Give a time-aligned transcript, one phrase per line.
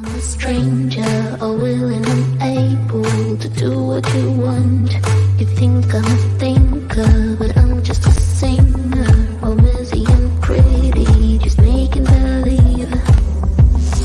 [0.00, 4.92] I'm a stranger, willing and able to do what you want.
[5.40, 9.38] You think I'm a thinker, but I'm just a singer.
[9.42, 12.90] All busy and pretty, just making believe.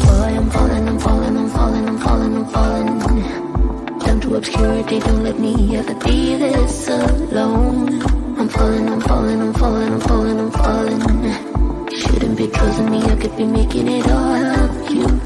[0.02, 4.00] Boy, I'm falling, I'm falling, I'm falling, I'm falling, I'm falling.
[4.00, 8.02] Down to obscurity, don't let me ever be this alone.
[8.40, 11.90] I'm falling, I'm falling, I'm falling, I'm falling, I'm falling.
[11.92, 15.23] Shouldn't be trusting me, I could be making it all up, you.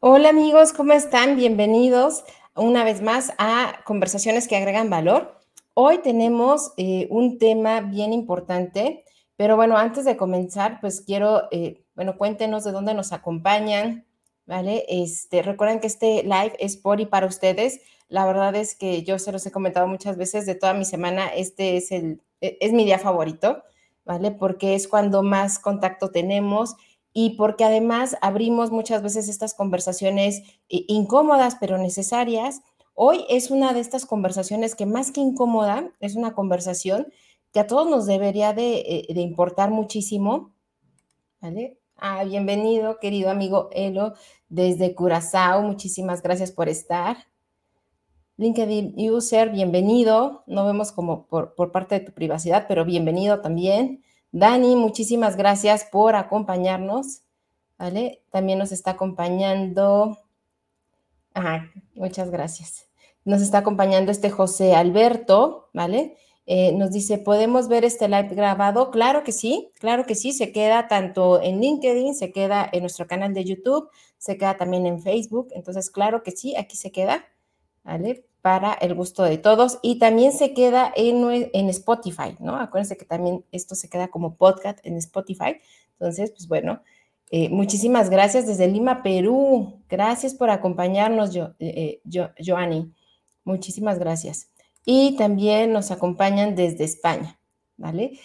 [0.00, 1.36] Hola amigos, ¿cómo están?
[1.36, 2.24] Bienvenidos
[2.54, 5.40] una vez más a Conversaciones que agregan valor.
[5.72, 9.04] Hoy tenemos eh, un tema bien importante,
[9.36, 14.04] pero bueno, antes de comenzar, pues quiero, eh, bueno, cuéntenos de dónde nos acompañan,
[14.44, 14.84] ¿vale?
[14.88, 17.80] Este, recuerden que este live es por y para ustedes.
[18.12, 21.28] La verdad es que yo se los he comentado muchas veces de toda mi semana,
[21.28, 23.62] este es el, e, es mi día favorito,
[24.04, 24.32] ¿vale?
[24.32, 26.76] Porque es cuando más contacto tenemos
[27.14, 32.60] y porque además abrimos muchas veces estas conversaciones eh, incómodas pero necesarias.
[32.92, 37.10] Hoy es una de estas conversaciones que más que incómoda, es una conversación
[37.50, 40.52] que a todos nos debería de, eh, de importar muchísimo.
[41.40, 41.78] ¿Vale?
[41.96, 44.12] Ah, bienvenido, querido amigo Elo,
[44.50, 45.62] desde Curazao.
[45.62, 47.31] Muchísimas gracias por estar.
[48.36, 50.42] LinkedIn User, bienvenido.
[50.46, 54.02] No vemos como por, parte de tu privacidad, pero bienvenido también.
[54.30, 57.22] Dani, muchísimas gracias por acompañarnos.
[57.78, 58.22] ¿Vale?
[58.30, 60.18] También nos está acompañando.
[61.94, 62.88] Muchas gracias.
[63.24, 66.16] Nos está acompañando este José Alberto, ¿vale?
[66.46, 68.90] Eh, nos dice, ¿podemos ver este live grabado?
[68.90, 70.32] Claro que sí, claro que sí.
[70.32, 73.88] Se queda tanto en LinkedIn, se queda en nuestro canal de YouTube,
[74.18, 75.48] se queda también en Facebook.
[75.52, 77.24] Entonces, claro que sí, aquí se queda,
[77.84, 78.24] ¿vale?
[78.42, 82.56] para el gusto de todos y también se queda en, en Spotify, ¿no?
[82.56, 85.60] Acuérdense que también esto se queda como podcast en Spotify.
[85.92, 86.82] Entonces, pues bueno,
[87.30, 89.80] eh, muchísimas gracias desde Lima, Perú.
[89.88, 92.92] Gracias por acompañarnos, eh, yo, Joanny.
[93.44, 94.50] Muchísimas gracias.
[94.84, 97.38] Y también nos acompañan desde España,
[97.76, 98.18] ¿vale?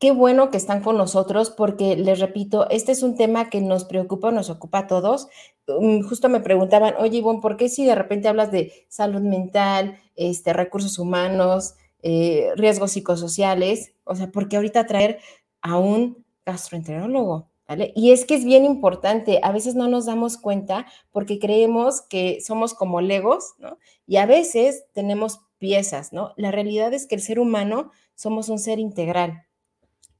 [0.00, 3.84] Qué bueno que están con nosotros porque les repito, este es un tema que nos
[3.84, 5.28] preocupa, nos ocupa a todos.
[5.68, 9.98] Mm, justo me preguntaban, oye Ivonne, ¿por qué si de repente hablas de salud mental,
[10.16, 13.92] este, recursos humanos, eh, riesgos psicosociales?
[14.04, 15.18] O sea, ¿por qué ahorita traer
[15.60, 17.50] a un gastroenterólogo?
[17.68, 17.92] ¿Vale?
[17.94, 22.40] Y es que es bien importante, a veces no nos damos cuenta porque creemos que
[22.40, 23.78] somos como legos, ¿no?
[24.06, 26.32] Y a veces tenemos piezas, ¿no?
[26.36, 29.44] La realidad es que el ser humano somos un ser integral.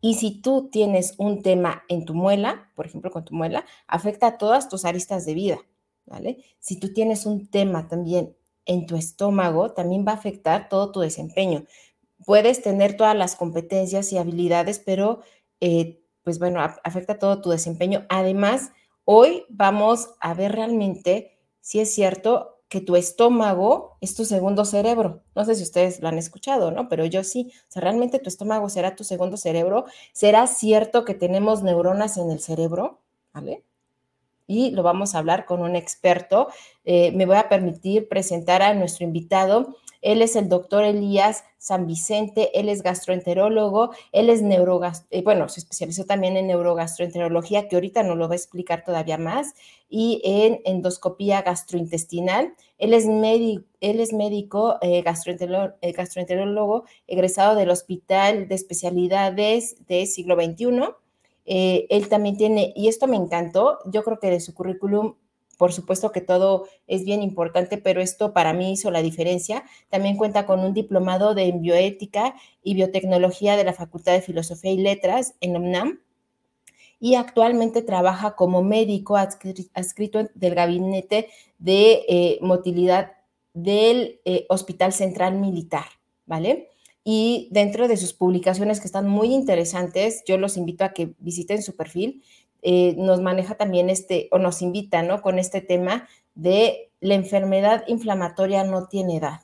[0.00, 4.26] Y si tú tienes un tema en tu muela, por ejemplo, con tu muela, afecta
[4.28, 5.58] a todas tus aristas de vida,
[6.06, 6.42] ¿vale?
[6.58, 8.34] Si tú tienes un tema también
[8.64, 11.64] en tu estómago, también va a afectar todo tu desempeño.
[12.24, 15.20] Puedes tener todas las competencias y habilidades, pero
[15.60, 18.06] eh, pues bueno, afecta todo tu desempeño.
[18.08, 18.72] Además,
[19.04, 25.22] hoy vamos a ver realmente si es cierto que tu estómago es tu segundo cerebro.
[25.34, 26.88] No sé si ustedes lo han escuchado, ¿no?
[26.88, 27.52] Pero yo sí.
[27.68, 29.86] O sea, realmente tu estómago será tu segundo cerebro.
[30.12, 33.00] ¿Será cierto que tenemos neuronas en el cerebro?
[33.34, 33.64] ¿Vale?
[34.50, 36.48] Y lo vamos a hablar con un experto.
[36.84, 39.76] Eh, me voy a permitir presentar a nuestro invitado.
[40.02, 45.48] Él es el doctor Elías San Vicente, él es gastroenterólogo, él es neurogast eh, bueno,
[45.48, 49.54] se especializó también en neurogastroenterología, que ahorita nos lo va a explicar todavía más,
[49.88, 52.54] y en endoscopía gastrointestinal.
[52.78, 60.34] Él es, él es médico eh, eh, gastroenterólogo, egresado del Hospital de Especialidades de Siglo
[60.34, 60.94] XXI.
[61.50, 65.14] Él también tiene, y esto me encantó, yo creo que de su currículum
[65.60, 69.62] por supuesto que todo es bien importante, pero esto para mí hizo la diferencia.
[69.90, 74.78] También cuenta con un diplomado de bioética y biotecnología de la Facultad de Filosofía y
[74.78, 76.00] Letras en UNAM
[76.98, 81.28] y actualmente trabaja como médico adscrito del gabinete
[81.58, 83.12] de eh, motilidad
[83.52, 85.84] del eh, Hospital Central Militar,
[86.24, 86.69] ¿vale?
[87.02, 91.62] Y dentro de sus publicaciones que están muy interesantes, yo los invito a que visiten
[91.62, 92.22] su perfil
[92.62, 95.22] eh, nos maneja también este, o nos invita, ¿no?
[95.22, 99.40] Con este tema de la enfermedad inflamatoria no tiene edad.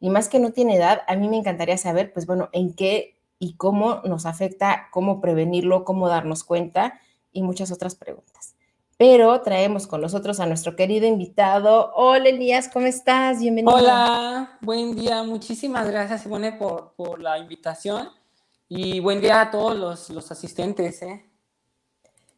[0.00, 3.16] Y más que no tiene edad, a mí me encantaría saber, pues bueno, en qué
[3.38, 7.00] y cómo nos afecta, cómo prevenirlo, cómo darnos cuenta
[7.32, 8.35] y muchas otras preguntas.
[8.98, 11.92] Pero traemos con nosotros a nuestro querido invitado.
[11.94, 13.40] Hola Elías, ¿cómo estás?
[13.40, 13.76] Bienvenido.
[13.76, 15.22] Hola, buen día.
[15.22, 18.08] Muchísimas gracias, Simone, por, por la invitación.
[18.68, 21.02] Y buen día a todos los, los asistentes.
[21.02, 21.26] ¿eh?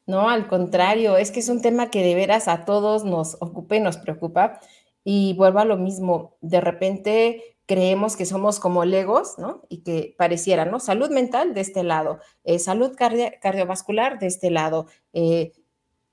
[0.05, 3.77] No, al contrario, es que es un tema que de veras a todos nos ocupa
[3.77, 4.59] y nos preocupa.
[5.05, 9.63] Y vuelvo a lo mismo, de repente creemos que somos como legos, ¿no?
[9.69, 10.81] Y que pareciera, ¿no?
[10.81, 14.87] Salud mental de este lado, eh, salud cardiovascular de este lado.
[15.13, 15.53] Eh,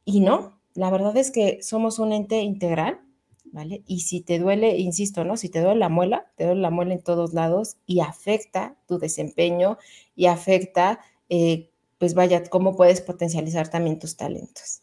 [0.05, 3.01] y no, la verdad es que somos un ente integral,
[3.45, 3.83] ¿vale?
[3.87, 5.37] Y si te duele, insisto, ¿no?
[5.37, 8.99] Si te duele la muela, te duele la muela en todos lados y afecta tu
[8.99, 9.77] desempeño
[10.15, 10.99] y afecta,
[11.29, 14.81] eh, pues vaya, cómo puedes potencializar también tus talentos.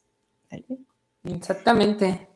[0.50, 0.64] ¿vale?
[1.24, 2.28] Exactamente.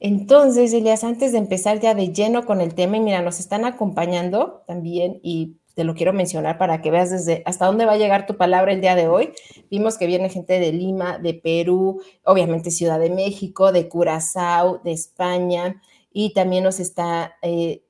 [0.00, 3.64] Entonces, Elias, antes de empezar ya de lleno con el tema, y mira, nos están
[3.64, 7.98] acompañando también y te lo quiero mencionar para que veas desde hasta dónde va a
[7.98, 9.32] llegar tu palabra el día de hoy.
[9.70, 14.92] Vimos que viene gente de Lima, de Perú, obviamente Ciudad de México, de Curazao, de
[14.92, 15.80] España,
[16.12, 17.84] y también nos está eh,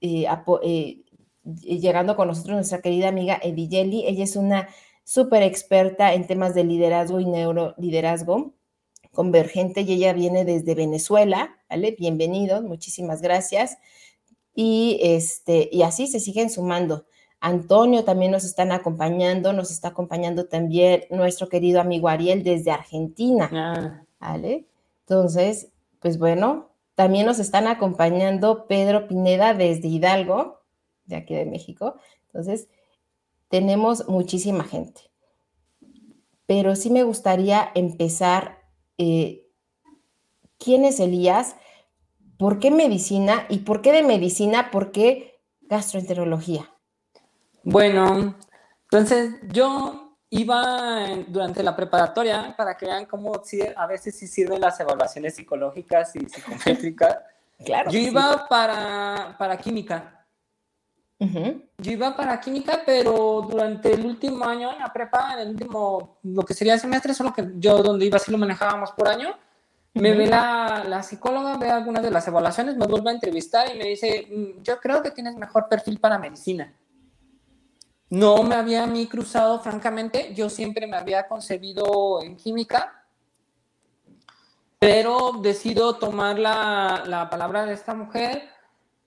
[0.00, 0.26] eh,
[0.62, 1.02] eh,
[1.42, 4.06] llegando con nosotros nuestra querida amiga Ediyeli.
[4.06, 4.68] Ella es una
[5.04, 8.54] súper experta en temas de liderazgo y neuroliderazgo
[9.12, 11.96] convergente y ella viene desde Venezuela, ¿vale?
[11.98, 13.78] Bienvenidos, muchísimas gracias.
[14.54, 17.06] Y, este, y así se siguen sumando.
[17.40, 23.50] Antonio también nos están acompañando, nos está acompañando también nuestro querido amigo Ariel desde Argentina,
[23.52, 24.02] ah.
[24.18, 24.66] ¿vale?
[25.00, 25.68] Entonces,
[26.00, 30.60] pues bueno, también nos están acompañando Pedro Pineda desde Hidalgo,
[31.04, 31.96] de aquí de México.
[32.26, 32.68] Entonces,
[33.48, 35.02] tenemos muchísima gente.
[36.46, 38.62] Pero sí me gustaría empezar
[38.98, 39.46] eh,
[40.58, 41.56] quién es Elías,
[42.38, 46.70] por qué medicina y por qué de medicina, por qué gastroenterología.
[47.68, 48.36] Bueno,
[48.84, 53.32] entonces yo iba durante la preparatoria para que vean cómo
[53.76, 57.18] a veces sí sirven las evaluaciones psicológicas y psicométricas.
[57.64, 57.90] claro.
[57.90, 60.24] Yo iba para, para química.
[61.18, 66.18] Yo iba para química, pero durante el último año en la prepa, en el último,
[66.22, 69.36] lo que sería semestre, solo que yo donde iba sí lo manejábamos por año,
[69.94, 73.76] me ve la, la, psicóloga, ve algunas de las evaluaciones, me vuelve a entrevistar y
[73.76, 76.72] me dice, mm, yo creo que tienes mejor perfil para medicina.
[78.08, 83.04] No me había a mí cruzado, francamente, yo siempre me había concebido en química,
[84.78, 88.48] pero decido tomar la, la palabra de esta mujer.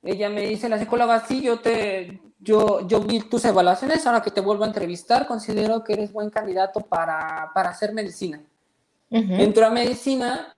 [0.03, 4.31] Ella me dice, la psicóloga, sí, yo te, yo, yo vi tus evaluaciones, ahora que
[4.31, 8.41] te vuelvo a entrevistar, considero que eres buen candidato para, para hacer medicina.
[9.11, 10.55] Entro a medicina,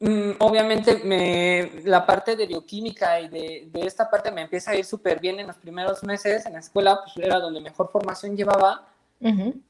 [0.00, 4.84] obviamente me, la parte de bioquímica y de, de esta parte me empieza a ir
[4.84, 8.86] súper bien en los primeros meses, en la escuela pues era donde mejor formación llevaba,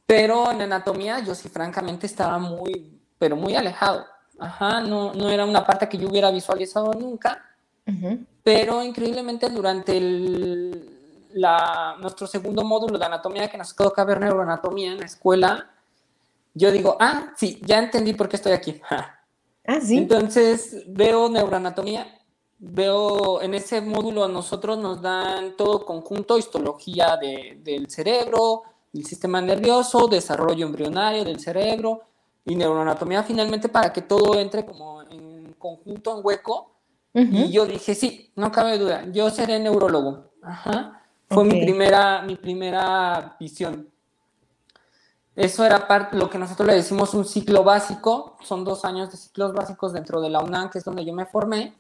[0.07, 4.05] pero en anatomía yo sí francamente estaba muy, pero muy alejado.
[4.39, 7.45] Ajá, no, no era una parte que yo hubiera visualizado nunca.
[8.43, 14.93] Pero increíblemente durante el, la, nuestro segundo módulo de anatomía, que nos toca ver neuroanatomía
[14.93, 15.71] en la escuela,
[16.53, 18.81] yo digo, ah, sí, ya entendí por qué estoy aquí.
[19.69, 19.99] Ah, sí.
[19.99, 22.07] Entonces veo neuroanatomía,
[22.59, 28.63] veo en ese módulo a nosotros nos dan todo conjunto, histología de, del cerebro,
[28.95, 32.01] el sistema nervioso, desarrollo embrionario del cerebro
[32.47, 36.71] y neuroanatomía finalmente para que todo entre como en conjunto, en hueco
[37.13, 40.31] y yo dije, sí, no cabe duda, yo seré neurólogo.
[40.41, 41.03] Ajá.
[41.29, 43.91] Fue mi, primera, mi primera visión.
[45.39, 49.17] Eso era parte, lo que nosotros le decimos un ciclo básico, son dos años de
[49.17, 51.77] ciclos básicos dentro de la UNAM, que es donde yo me formé,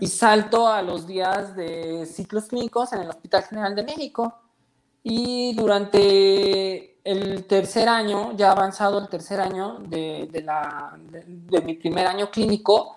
[0.00, 4.34] y salto a los días de ciclos clínicos en el Hospital General de México.
[5.04, 11.74] Y durante el tercer año, ya avanzado el tercer año de, de, la, de mi
[11.74, 12.96] primer año clínico,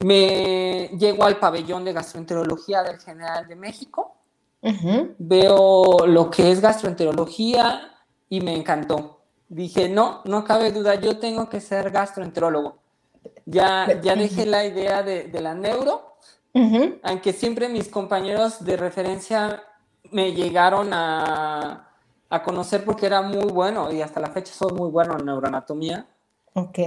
[0.00, 4.16] me llego al pabellón de gastroenterología del General de México,
[5.18, 7.92] veo lo que es gastroenterología
[8.28, 9.20] y me encantó.
[9.48, 12.78] Dije, no, no cabe duda, yo tengo que ser gastroenterólogo.
[13.44, 16.16] Ya, ya dejé la idea de, la neuro,
[17.02, 19.62] aunque siempre mis compañeros de referencia
[20.10, 21.90] me llegaron a,
[22.28, 26.06] a conocer porque era muy bueno y hasta la fecha soy muy bueno en neuroanatomía.
[26.54, 26.78] Ok.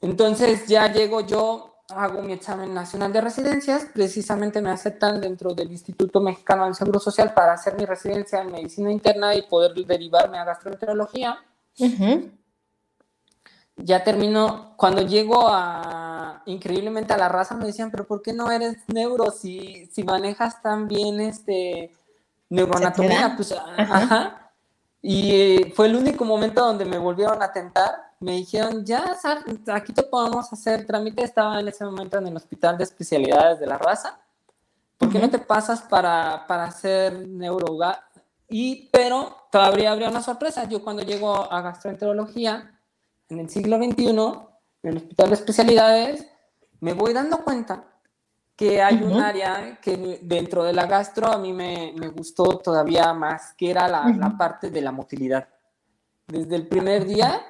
[0.00, 5.70] Entonces ya llego yo hago mi examen nacional de residencias, precisamente me aceptan dentro del
[5.70, 10.38] Instituto Mexicano del Seguro Social para hacer mi residencia en medicina interna y poder derivarme
[10.38, 11.38] a gastroenterología.
[13.76, 18.50] Ya termino, cuando llego a, increíblemente a la raza me decían, pero ¿por qué no
[18.50, 21.90] eres neuro si, si manejas tan bien este,
[22.48, 23.34] neuroanatomía?
[23.36, 24.52] Pues, ajá.
[25.00, 29.18] Y eh, fue el único momento donde me volvieron a tentar me dijeron, ya,
[29.72, 31.24] aquí te podemos hacer trámite.
[31.24, 34.20] Estaba en ese momento en el hospital de especialidades de la raza.
[34.96, 38.08] ¿Por qué no te pasas para, para hacer neuroga?
[38.48, 40.68] Y, pero todavía habría una sorpresa.
[40.68, 42.78] Yo cuando llego a gastroenterología,
[43.28, 46.26] en el siglo XXI, en el hospital de especialidades,
[46.78, 47.84] me voy dando cuenta
[48.54, 53.12] que hay un área que dentro de la gastro a mí me, me gustó todavía
[53.12, 55.48] más, que era la, la, parte de la motilidad.
[56.28, 57.42] Desde el primer día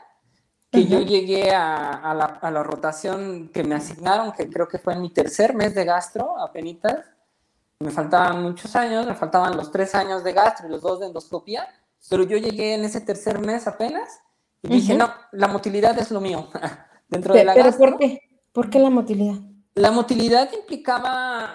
[0.72, 4.78] que yo llegué a, a, la, a, la, rotación que me asignaron, que creo que
[4.78, 7.04] fue en mi tercer mes de gastro, apenas,
[7.78, 11.06] me faltaban muchos años, me faltaban los tres años de gastro y los dos de
[11.06, 11.68] endoscopía,
[12.08, 14.20] pero yo llegué en ese tercer mes apenas
[14.62, 16.48] y dije, no, la motilidad es lo mío.
[17.08, 18.20] Dentro de la ¿Pero por qué?
[18.52, 19.40] ¿Por qué la motilidad?
[19.74, 21.54] La motilidad implicaba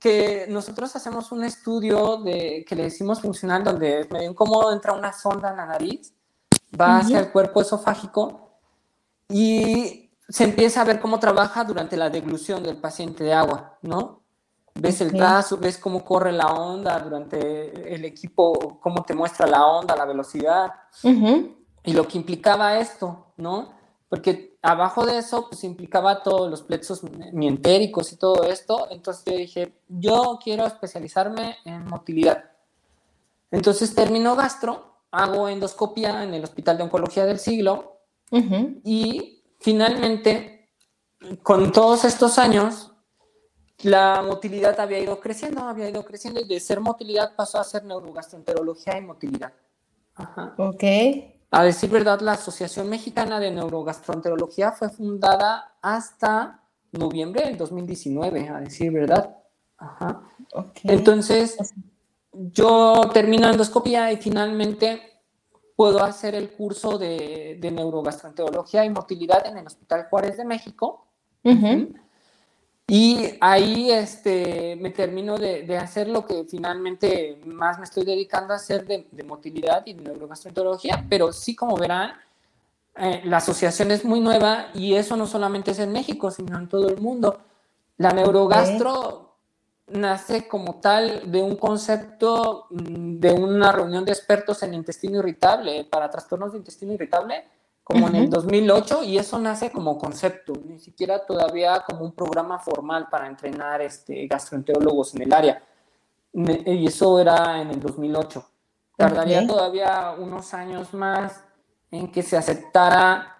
[0.00, 5.12] que nosotros hacemos un estudio de, que le decimos funcional, donde medio incómodo entra una
[5.12, 6.12] sonda en la nariz,
[6.78, 8.45] va hacia el cuerpo esofágico
[9.28, 14.22] y se empieza a ver cómo trabaja durante la deglución del paciente de agua, ¿no?
[14.74, 19.66] Ves el caso, ves cómo corre la onda durante el equipo, cómo te muestra la
[19.66, 20.70] onda, la velocidad.
[21.02, 23.72] Y lo que implicaba esto, ¿no?
[24.08, 27.02] Porque abajo de eso, pues implicaba todos los plexos
[27.32, 28.88] mientéricos y todo esto.
[28.90, 32.44] Entonces yo dije, yo quiero especializarme en motilidad.
[33.50, 37.95] Entonces termino gastro, hago endoscopia en el Hospital de Oncología del Siglo
[38.30, 40.70] y finalmente,
[41.42, 42.92] con todos estos años,
[43.82, 47.84] la motilidad había ido creciendo, había ido creciendo y de ser motilidad pasó a ser
[47.84, 49.52] neurogastroenterología y motilidad.
[50.14, 50.54] Ajá.
[50.56, 50.82] Ok.
[51.50, 58.60] A decir verdad, la Asociación Mexicana de Neurogastroenterología fue fundada hasta noviembre del 2019, a
[58.60, 59.36] decir verdad.
[59.76, 60.22] Ajá.
[60.52, 60.90] Okay.
[60.90, 61.56] Entonces,
[62.32, 65.15] yo termino endoscopia y finalmente
[65.76, 71.06] puedo hacer el curso de, de neurogastroenterología y motilidad en el Hospital Juárez de México.
[71.44, 71.86] Uh
[72.88, 78.52] y ahí este, me termino de, de, hacer lo que finalmente más me estoy dedicando
[78.52, 82.12] a hacer de, de motilidad y de neurogastroenterología, pero sí, como verán,
[82.96, 86.68] eh, la asociación es muy nueva y eso no solamente es en México, sino en
[86.68, 87.40] todo el mundo.
[87.98, 89.25] La neurogastro
[89.88, 95.84] nace como tal de un concepto mm, de una reunión de expertos en intestino irritable,
[95.84, 97.44] para trastornos de intestino irritable,
[97.84, 102.58] como en el 2008, y eso nace como concepto, ni siquiera todavía como un programa
[102.58, 105.62] formal para entrenar este, gastroenterólogos en el área.
[106.32, 108.44] Y eso era en el 2008.
[108.96, 111.44] Tardaría todavía unos años más
[111.92, 113.36] en que se aceptara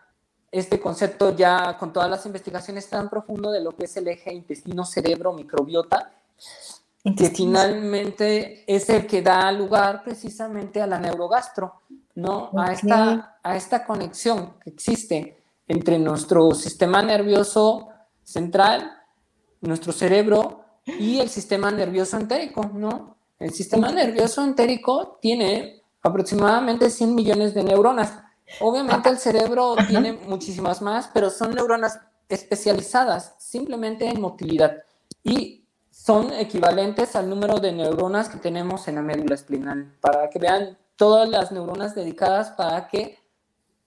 [0.53, 4.33] este concepto ya con todas las investigaciones tan profundo de lo que es el eje
[4.33, 6.12] intestino-cerebro-microbiota,
[7.16, 11.83] que finalmente es el que da lugar precisamente a la neurogastro
[12.16, 12.50] ¿no?
[12.57, 17.88] A, esta, a esta conexión que existe entre nuestro sistema nervioso
[18.23, 18.90] central,
[19.61, 23.16] nuestro cerebro y el sistema nervioso entérico, ¿no?
[23.38, 28.19] El sistema nervioso entérico tiene aproximadamente 100 millones de neuronas.
[28.61, 34.78] Obviamente el cerebro tiene muchísimas más, pero son neuronas especializadas simplemente en motilidad
[35.23, 35.65] y
[36.06, 39.92] son equivalentes al número de neuronas que tenemos en la médula espinal.
[40.00, 43.18] Para que vean todas las neuronas dedicadas para que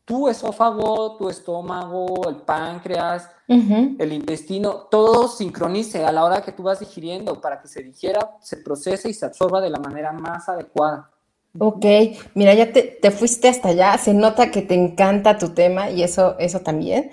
[0.03, 6.63] tu esófago, tu estómago, el páncreas, el intestino, todo sincronice a la hora que tú
[6.63, 10.49] vas digiriendo para que se digiera, se procese y se absorba de la manera más
[10.49, 11.09] adecuada.
[11.57, 11.85] Ok,
[12.33, 16.03] mira, ya te, te, fuiste hasta allá, se nota que te encanta tu tema y
[16.03, 17.11] eso, eso también.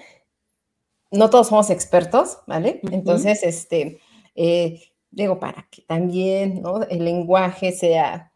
[1.12, 2.80] No todos somos expertos, ¿vale?
[2.82, 2.94] Uh -huh.
[2.94, 4.00] Entonces, este,
[4.34, 4.80] eh,
[5.16, 6.82] digo, para que también ¿no?
[6.82, 8.32] el lenguaje sea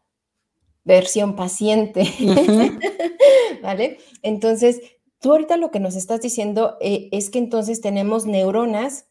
[0.83, 3.61] versión paciente, uh -huh.
[3.61, 3.99] ¿vale?
[4.23, 4.81] Entonces,
[5.19, 9.05] tú ahorita lo que nos estás diciendo eh, es que entonces tenemos neuronas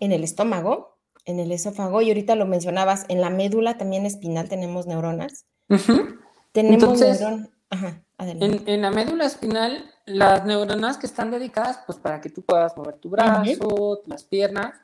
[0.00, 4.48] en el estómago, en el esófago, y ahorita lo mencionabas, en la médula también espinal
[4.48, 5.46] tenemos neuronas.
[5.68, 6.18] Uh -huh.
[6.50, 7.50] Tenemos entonces, neuronas.
[7.70, 12.42] Ajá, en, en, la médula espinal, las neuronas que están dedicadas, pues para que tú
[12.42, 14.00] puedas mover tu brazo, uh -huh.
[14.06, 14.74] las piernas,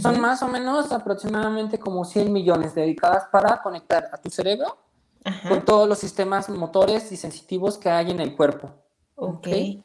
[0.00, 4.76] son más o menos aproximadamente como 100 millones dedicadas para conectar a tu cerebro
[5.24, 5.48] Ajá.
[5.48, 8.72] con todos los sistemas motores y sensitivos que hay en el cuerpo.
[9.14, 9.38] Ok.
[9.38, 9.84] ¿okay?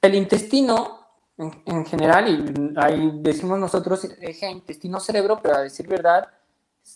[0.00, 1.00] El intestino,
[1.36, 6.28] en, en, general, y ahí decimos nosotros eje intestino-cerebro, pero a decir verdad,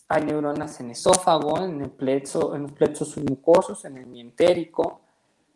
[0.08, 5.02] hay neuronas en esófago, en el plexo, en los plexos submucosos, en el mientérico,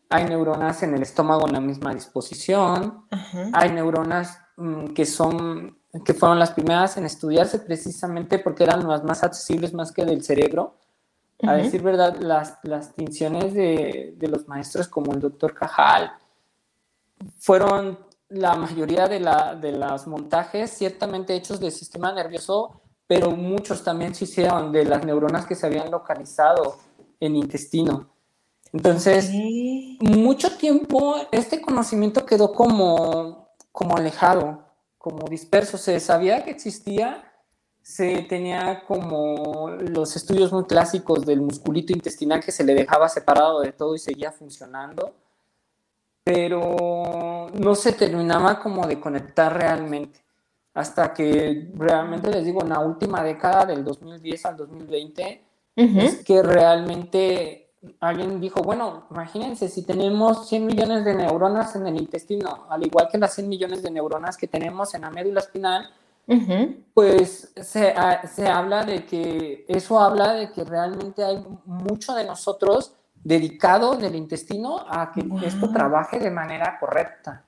[0.08, 3.50] hay neuronas en el estómago en la misma disposición, Ajá.
[3.52, 9.04] hay neuronas mmm, que son que fueron las primeras en estudiarse precisamente porque eran las
[9.04, 10.76] más accesibles más que del cerebro,
[11.44, 16.12] a decir verdad, las, las tinciones de, de, los maestros como el doctor Cajal
[17.40, 23.82] fueron la mayoría de, la, de los montajes ciertamente hechos del sistema nervioso, pero muchos
[23.82, 26.78] también se hicieron de las neuronas que se habían localizado
[27.20, 28.08] en intestino.
[28.72, 29.98] Entonces, okay.
[30.00, 34.64] mucho tiempo este conocimiento quedó como, como alejado,
[35.02, 35.76] como disperso.
[35.76, 37.24] Se sabía que existía,
[37.82, 43.60] se tenía como los estudios muy clásicos del musculito intestinal que se le dejaba separado
[43.60, 45.14] de todo y seguía funcionando,
[46.22, 50.20] pero no se terminaba como de conectar realmente.
[50.72, 55.44] Hasta que realmente les digo, en la última década del 2010 al 2020,
[55.74, 57.61] es que realmente
[58.00, 63.08] alguien dijo, bueno, imagínense, si tenemos 100 millones de neuronas en el intestino, al igual
[63.10, 65.90] que las 100 millones de neuronas que tenemos en la médula espinal,
[66.94, 67.94] pues se,
[68.32, 74.04] se, habla de que eso habla de que realmente hay mucho de nosotros dedicado en
[74.04, 77.44] el intestino a que esto trabaje de manera correcta.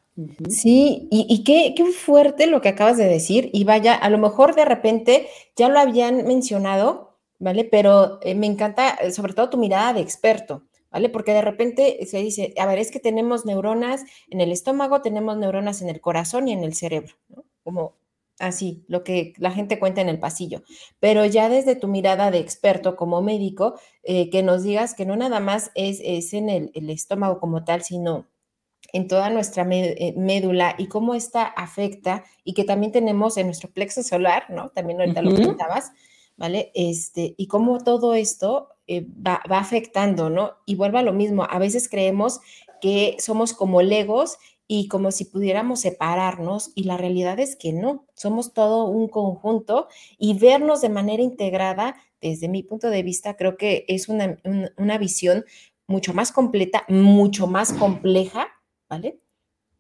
[0.49, 3.51] Sí, y, y qué, qué, fuerte lo que acabas de decir.
[3.53, 7.65] Y vaya, a lo mejor de repente ya lo habían mencionado, ¿vale?
[7.65, 11.09] Pero eh, me encanta eh, sobre todo tu mirada de experto, ¿vale?
[11.09, 15.37] Porque de repente se dice, a ver, es que tenemos neuronas en el estómago, tenemos
[15.37, 17.45] neuronas en el corazón y en el cerebro, ¿no?
[17.63, 17.97] Como
[18.39, 20.63] así, lo que la gente cuenta en el pasillo.
[21.01, 25.17] Pero ya desde tu mirada de experto como médico, eh, que nos digas que no
[25.17, 28.27] nada más es, es en el, el, estómago como tal, sino
[28.93, 34.03] en toda nuestra médula y cómo esta afecta y que también tenemos en nuestro plexo
[34.03, 34.71] solar, ¿no?
[34.71, 35.31] También ahorita uh -huh.
[35.31, 35.93] lo comentabas,
[36.37, 36.73] ¿vale?
[36.75, 40.55] Este, y cómo todo esto eh, va, afectando, ¿no?
[40.67, 42.41] Y vuelve a lo mismo, a veces creemos
[42.81, 48.07] que somos como legos y como si pudiéramos separarnos y la realidad es que no,
[48.15, 49.89] somos todo un conjunto
[50.19, 54.39] y vernos de manera integrada, desde mi punto de vista, creo que es una,
[54.77, 55.45] una visión
[55.87, 58.49] mucho más completa, mucho más compleja,
[58.89, 59.21] ¿vale?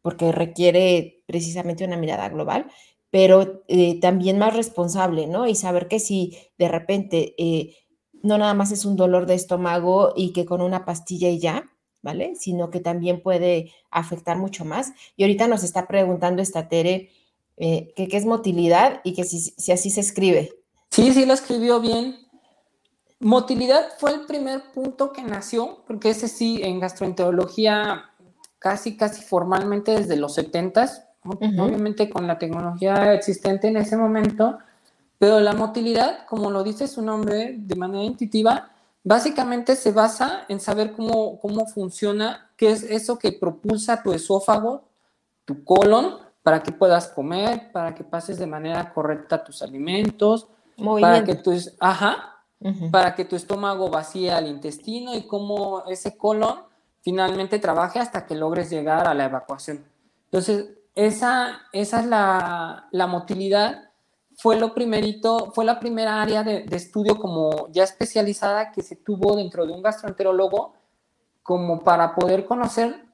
[0.02, 2.70] Porque requiere precisamente una mirada global,
[3.14, 5.46] pero eh, también más responsable, ¿no?
[5.46, 7.76] Y saber que si de repente eh,
[8.24, 11.70] no nada más es un dolor de estómago y que con una pastilla y ya,
[12.02, 12.34] ¿vale?
[12.34, 14.94] Sino que también puede afectar mucho más.
[15.16, 17.10] Y ahorita nos está preguntando esta Tere
[17.56, 20.50] eh, que qué es motilidad y que si, si, así se escribe.
[20.90, 22.16] Sí, sí lo escribió bien.
[23.20, 28.10] Motilidad fue el primer punto que nació, porque ese sí, en gastroenterología
[28.58, 31.60] casi, casi formalmente desde los 70s, uh -huh.
[31.60, 34.58] obviamente con la tecnología existente en ese momento,
[35.18, 38.70] pero la motilidad, como lo dice su nombre de manera intuitiva,
[39.02, 44.84] básicamente se basa en saber cómo, cómo funciona, qué es eso que propulsa tu esófago,
[45.44, 50.46] tu colon, para que puedas comer, para que pases de manera correcta tus alimentos,
[51.00, 52.90] para que tu, ajá, uh -huh.
[52.90, 56.56] para que tu estómago vacíe al intestino y cómo ese colon
[57.00, 59.84] finalmente trabaje hasta que logres llegar a la evacuación.
[60.26, 63.90] Entonces, esa, esa es la, la motilidad
[64.36, 68.96] fue lo primerito, fue la primera área de, de, estudio como ya especializada que se
[68.96, 70.74] tuvo dentro de un gastroenterólogo
[71.42, 73.04] como para poder conocer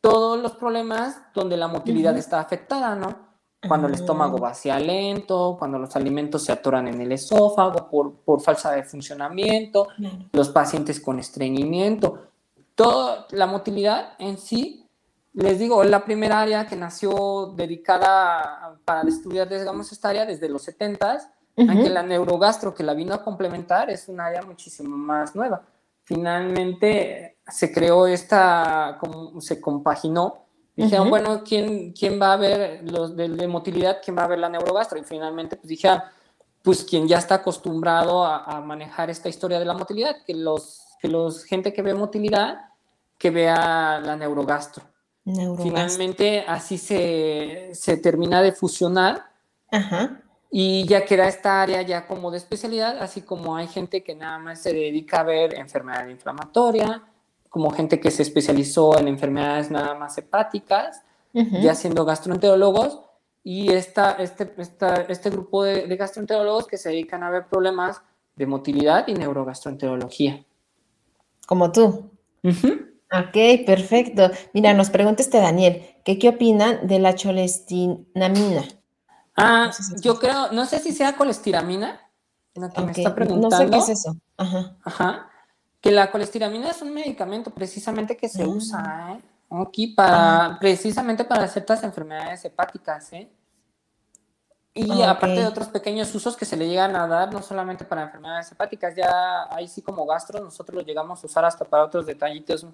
[0.00, 2.20] todos los problemas donde la motilidad uh -huh.
[2.20, 3.26] está afectada, ¿no?
[3.66, 3.94] Cuando uh -huh.
[3.94, 8.70] el estómago vacía lento, cuando los alimentos se atoran en el esófago por, por falta
[8.70, 10.28] de funcionamiento, uh -huh.
[10.32, 12.28] los pacientes con estreñimiento.
[12.76, 14.85] Toda la motilidad en sí
[15.36, 20.48] les digo, es la primera área que nació dedicada para estudiar, digamos, esta área desde
[20.48, 21.70] los 70s, uh -huh.
[21.70, 25.60] aunque la neurogastro que la vino a complementar es un área muchísimo más nueva.
[26.04, 31.10] Finalmente se creó esta, como se compaginó, dijeron, uh -huh.
[31.10, 34.48] bueno, ¿quién, ¿quién va a ver los de, de, motilidad, quién va a ver la
[34.48, 34.98] neurogastro?
[34.98, 36.00] Y finalmente, pues dijeron,
[36.62, 40.80] pues quien ya está acostumbrado a, a manejar esta historia de la motilidad, que los,
[40.98, 42.70] que los gente que ve motilidad,
[43.18, 44.95] que vea la neurogastro.
[45.26, 49.24] Finalmente así se, se, termina de fusionar
[49.72, 50.22] Ajá.
[50.52, 54.38] y ya queda esta área ya como de especialidad, así como hay gente que nada
[54.38, 57.02] más se dedica a ver enfermedad inflamatoria,
[57.50, 61.02] como gente que se especializó en enfermedades nada más hepáticas,
[61.34, 61.60] uh -huh.
[61.60, 63.00] ya siendo gastroenterólogos,
[63.42, 68.00] y esta, este, esta, este grupo de, de gastroenterólogos que se dedican a ver problemas
[68.36, 70.44] de motilidad y neurogastroenterología.
[71.46, 72.10] Como tú.
[72.42, 72.95] Uh -huh.
[73.12, 74.30] Ok, perfecto.
[74.52, 78.64] Mira, nos pregunta este Daniel, ¿qué, qué opinan de la cholestinamina?
[79.36, 82.00] Ah, no sé si yo creo, no sé si sea colestiramina,
[82.54, 82.84] la que okay.
[82.84, 83.50] me está preguntando.
[83.50, 84.16] No sé qué es eso.
[84.36, 84.76] Ajá.
[84.82, 85.30] Ajá.
[85.80, 88.48] Que la colestiramina es un medicamento precisamente que se mm.
[88.48, 89.22] usa, ¿eh?
[89.48, 90.58] Aquí para, ah.
[90.58, 93.30] precisamente para ciertas enfermedades hepáticas, ¿eh?
[94.74, 95.02] Y okay.
[95.04, 98.50] aparte de otros pequeños usos que se le llegan a dar, no solamente para enfermedades
[98.50, 102.66] hepáticas, ya ahí sí como gastro, nosotros lo llegamos a usar hasta para otros detallitos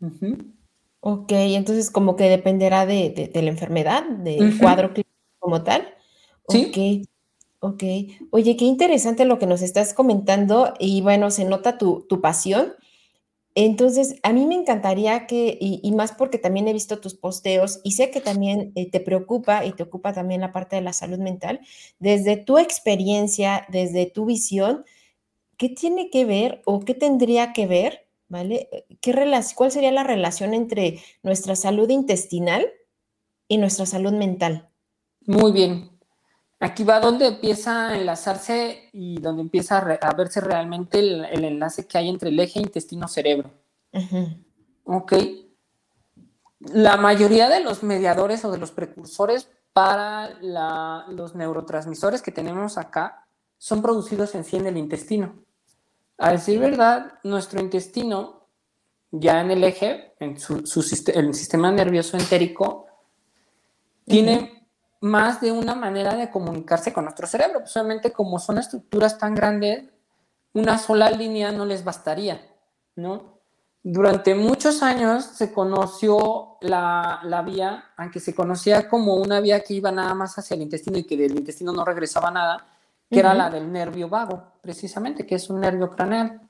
[0.00, 0.54] Uh -huh.
[1.00, 4.60] Ok, entonces como que dependerá de, de, de la enfermedad, del uh -huh.
[4.60, 5.94] cuadro clínico como tal.
[6.48, 7.06] Sí.
[7.60, 7.82] Ok, ok.
[8.30, 12.72] Oye, qué interesante lo que nos estás comentando y bueno, se nota tu, tu pasión.
[13.54, 17.92] Entonces, a mí me encantaría que, y, más porque también he visto tus posteos y
[17.92, 21.18] sé que también eh, te preocupa y te ocupa también la parte de la salud
[21.18, 21.60] mental,
[21.98, 24.84] desde tu experiencia, desde tu visión,
[25.56, 28.86] ¿qué tiene que ver o qué tendría que ver, ¿vale?
[29.00, 29.14] ¿Qué
[29.54, 32.66] ¿Cuál sería la relación entre nuestra salud intestinal
[33.48, 34.68] y nuestra salud mental?
[35.26, 35.90] Muy bien.
[36.60, 41.98] Aquí va donde empieza a enlazarse y donde empieza a, verse realmente el, enlace que
[41.98, 43.50] hay entre el eje intestino-cerebro.
[44.84, 45.12] Ok.
[46.60, 53.28] La mayoría de los mediadores o de los precursores para los neurotransmisores que tenemos acá
[53.56, 55.44] son producidos en sí en el intestino.
[56.18, 58.46] A decir verdad, nuestro intestino,
[59.10, 60.56] ya en el eje, en su,
[61.14, 62.86] el sistema nervioso entérico,
[64.04, 64.66] tiene
[65.00, 67.60] más de una manera de comunicarse con nuestro cerebro.
[67.60, 69.84] Pues obviamente como son estructuras tan grandes,
[70.54, 72.40] una sola línea no les bastaría,
[72.96, 73.38] ¿no?
[73.84, 79.74] Durante muchos años se conoció la, la, vía, aunque se conocía como una vía que
[79.74, 82.66] iba nada más hacia el intestino y que del intestino no regresaba nada,
[83.10, 86.40] que era la del nervio vago, precisamente, que es un nervio craneal.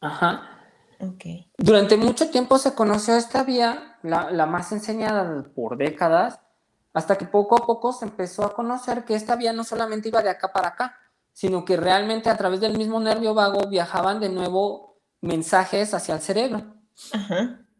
[0.00, 0.50] Ajá.
[0.98, 1.50] Okay.
[1.58, 6.40] Durante mucho tiempo se conoció esta vía, la, la más enseñada por décadas,
[6.94, 10.22] hasta que poco a poco se empezó a conocer que esta vía no solamente iba
[10.22, 10.96] de acá para acá,
[11.32, 16.22] sino que realmente a través del mismo nervio vago viajaban de nuevo mensajes hacia el
[16.22, 16.76] cerebro.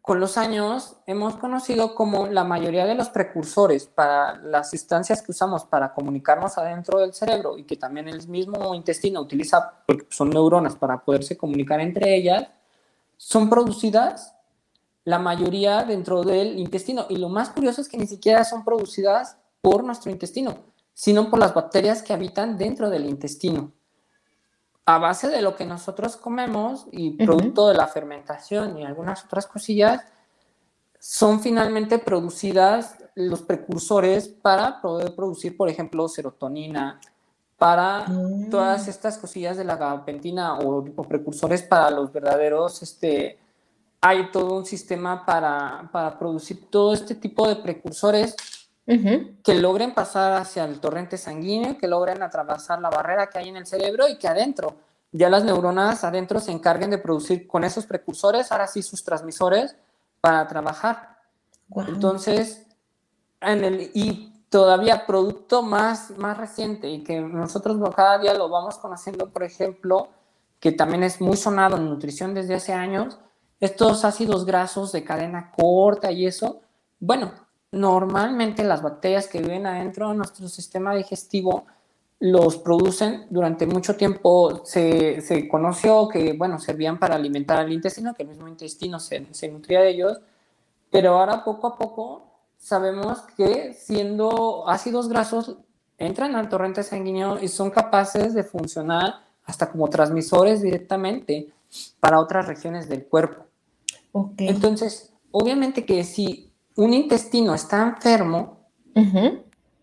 [0.07, 5.33] Con los años hemos conocido como la mayoría de los precursores para las instancias que
[5.33, 10.29] usamos para comunicarnos adentro del cerebro y que también el mismo intestino utiliza, porque son
[10.29, 12.47] neuronas para poderse comunicar entre ellas,
[13.17, 14.33] son producidas
[15.03, 17.07] la mayoría dentro del intestino.
[17.09, 20.55] Y lo más curioso es que ni siquiera son producidas por nuestro intestino,
[20.93, 23.73] sino por las bacterias que habitan dentro del intestino.
[24.87, 29.45] A base de lo que nosotros comemos y producto de la fermentación y algunas otras
[29.45, 30.01] cosillas,
[30.99, 36.99] son finalmente producidas los precursores para poder producir, por ejemplo, serotonina,
[37.57, 38.49] para mm.
[38.49, 43.39] todas estas cosillas de la gabapentina o, o, precursores para los verdaderos este,
[44.01, 48.35] hay todo un sistema para, producir todo este tipo de precursores
[49.43, 53.57] que logren pasar hacia el torrente sanguíneo, que logren atravesar la barrera que hay en
[53.57, 54.77] el cerebro y que adentro,
[55.11, 59.75] ya las neuronas adentro se encarguen de producir con esos precursores, ahora sí sus transmisores,
[60.21, 61.17] para trabajar.
[61.87, 62.65] Entonces,
[63.41, 68.77] en el, y todavía producto más, más reciente y que nosotros cada día lo vamos
[68.77, 70.09] conociendo, por ejemplo,
[70.61, 73.19] que también es muy sonado en nutrición desde hace años,
[73.59, 76.61] estos ácidos grasos de cadena corta y eso,
[76.99, 81.65] bueno, normalmente las bacterias que viven adentro de nuestro sistema digestivo
[82.19, 84.61] los producen durante mucho tiempo.
[84.65, 89.27] Se, se conoció que, bueno, servían para alimentar al intestino, que el mismo intestino se,
[89.33, 90.19] se nutría de ellos,
[90.89, 92.23] pero ahora poco a poco
[92.57, 95.57] sabemos que siendo ácidos grasos
[95.97, 101.49] entran al torrente sanguíneo y son capaces de funcionar hasta como transmisores directamente
[101.99, 103.45] para otras regiones del cuerpo.
[104.37, 108.69] Entonces, obviamente que si un intestino está enfermo,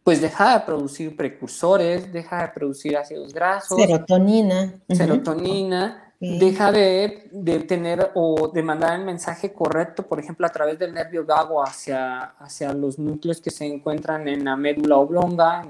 [0.02, 3.78] pues deja de producir precursores, deja de producir ácidos grasos.
[3.80, 4.74] Serotonina.
[4.88, 6.00] Serotonina.
[6.20, 7.28] Deja de,
[7.68, 12.22] tener o de mandar el mensaje correcto, por ejemplo, a través del nervio vago hacia,
[12.38, 15.66] hacia los núcleos que se encuentran en la médula oblonga,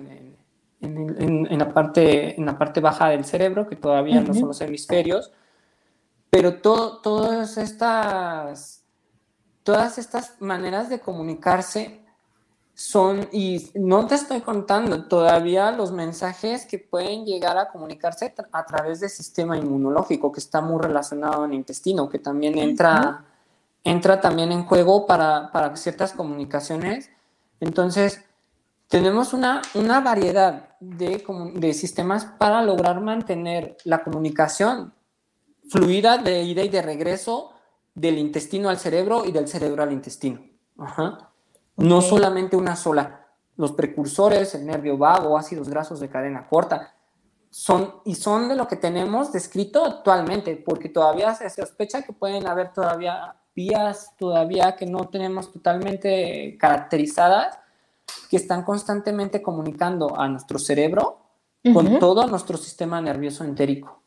[0.80, 5.32] en, la, parte, en la parte baja del cerebro, que todavía no son los hemisferios
[6.34, 8.83] pero todas estas,
[9.64, 12.00] todas estas maneras de comunicarse
[12.74, 18.66] son, y no te estoy contando todavía los mensajes que pueden llegar a comunicarse a
[18.66, 23.24] través del sistema inmunológico, que está muy relacionado el intestino, que también entra,
[23.84, 27.10] entra también en juego para, para ciertas comunicaciones.
[27.60, 28.22] Entonces,
[28.88, 31.24] tenemos una, una variedad de,
[31.54, 34.92] de sistemas para lograr mantener la comunicación
[35.70, 37.53] fluida de ida y de regreso
[37.94, 40.40] del intestino al cerebro y del cerebro al intestino.
[41.76, 43.26] No solamente una sola.
[43.56, 46.94] Los precursores, el nervio vago, ácidos grasos de cadena corta,
[47.50, 52.48] son y son de lo que tenemos descrito actualmente, porque todavía se sospecha que pueden
[52.48, 57.58] haber todavía vías todavía que no tenemos totalmente caracterizadas,
[58.28, 61.20] que están constantemente comunicando a nuestro cerebro
[61.72, 64.03] con todo nuestro sistema nervioso entérico.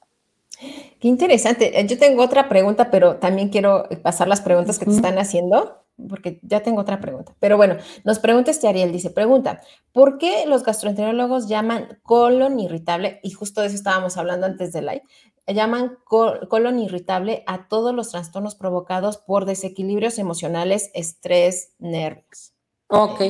[0.99, 1.79] Qué interesante.
[1.79, 5.83] Eh, yo tengo otra pregunta, pero también quiero pasar las preguntas que te están haciendo,
[6.09, 7.35] porque ya tengo otra pregunta.
[7.39, 13.19] Pero bueno, nos pregunta este Ariel, dice, pregunta, ¿por qué los gastroenterólogos llaman colon irritable?
[13.21, 15.03] Y justo de eso estábamos hablando antes del live.
[15.47, 22.53] llaman colon irritable a todos los trastornos provocados por desequilibrios emocionales, estrés, nervios.
[22.87, 23.21] Ok.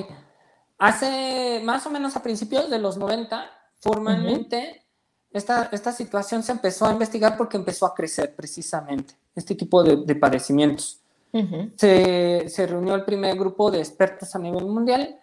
[0.80, 3.50] Hace más o menos a principios de los 90,
[3.80, 4.87] formalmente,
[5.32, 10.16] esta, esta, situación se empezó a investigar porque empezó a crecer precisamente este tipo de,
[10.16, 11.02] padecimientos.
[11.76, 15.20] se, se, reunió el primer grupo de expertos a nivel mundial,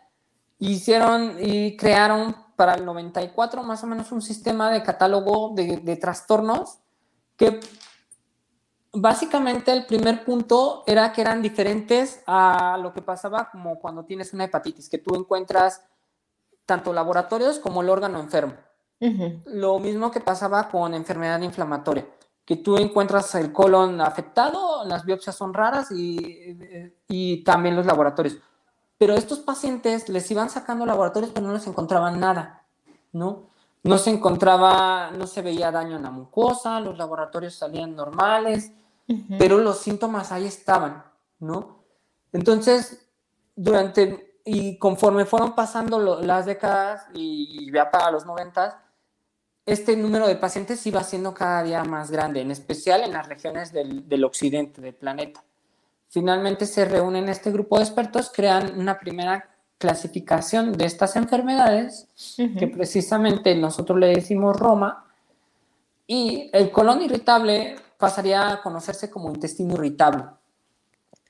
[0.58, 5.96] hicieron y crearon para el 94 más o menos un sistema de catálogo de, de
[5.96, 6.78] trastornos
[7.36, 7.60] que
[8.94, 14.32] básicamente el primer punto era que eran diferentes a lo que pasaba como cuando tienes
[14.32, 15.82] una hepatitis, que tú encuentras
[16.64, 18.54] tanto laboratorios como el órgano enfermo.
[19.00, 22.06] Lo mismo que pasaba con enfermedad inflamatoria,
[22.44, 26.56] que tú encuentras el colon afectado, las biopsias son raras y,
[27.08, 28.38] y también los laboratorios.
[28.96, 32.64] Pero estos pacientes les iban sacando laboratorios, pero no les encontraban nada,
[33.12, 33.50] ¿no?
[33.82, 38.72] No se encontraba, no se veía daño en la mucosa, los laboratorios salían normales,
[39.38, 41.04] pero los síntomas ahí estaban,
[41.38, 41.84] ¿no?
[42.32, 43.06] Entonces,
[43.54, 48.76] durante y conforme fueron pasando las décadas y, ya para los noventas,
[49.66, 53.72] este número de pacientes iba siendo cada día más grande, en especial en las regiones
[53.72, 55.42] del, del occidente del planeta.
[56.08, 59.48] Finalmente se reúnen este grupo de expertos, crean una primera
[59.78, 65.06] clasificación de estas enfermedades, que precisamente nosotros le decimos Roma,
[66.06, 70.24] y el colon irritable pasaría a conocerse como intestino irritable.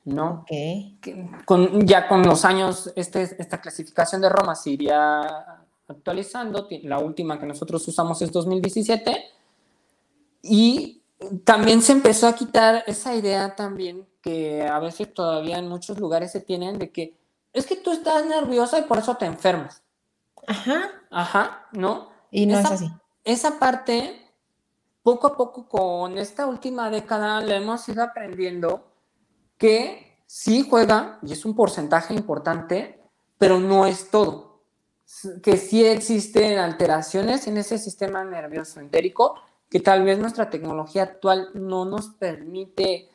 [0.04, 0.42] ¿no?
[0.42, 0.98] Okay.
[1.44, 7.38] Con, ya con los años este, esta clasificación de Roma se iría actualizando, la última
[7.38, 9.24] que nosotros usamos es 2017,
[10.42, 11.02] y
[11.44, 16.32] también se empezó a quitar esa idea también que a veces todavía en muchos lugares
[16.32, 17.16] se tienen de que
[17.52, 19.82] es que tú estás nerviosa y por eso te enfermas.
[20.46, 20.90] Ajá.
[21.10, 22.08] Ajá, ¿no?
[22.30, 22.90] Y no es así.
[23.22, 24.20] Esa parte
[25.02, 28.84] poco a poco con esta última década le hemos ido aprendiendo
[29.56, 33.00] que sí juega, y es un porcentaje importante,
[33.38, 34.53] pero no es todo.
[35.42, 39.40] Que sí existen alteraciones en ese sistema nervioso entérico
[39.74, 43.09] que tal vez nuestra tecnología actual no nos permite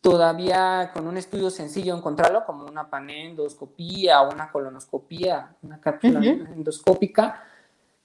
[0.00, 7.42] todavía con un estudio sencillo encontrarlo, como una panendoscopía o una colonoscopía, una cápsula endoscópica,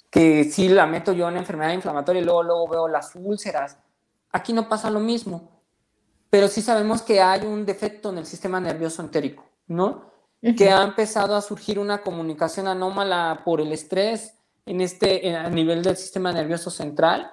[0.10, 3.78] que si la meto yo en enfermedad inflamatoria y luego, luego veo las úlceras.
[4.32, 5.50] Aquí no pasa lo mismo,
[6.30, 10.11] pero sí sabemos que hay un defecto en el sistema nervioso entérico, ¿no?
[10.41, 15.84] Que ha empezado a surgir una comunicación anómala por el estrés en este, a nivel
[15.84, 17.32] del sistema nervioso central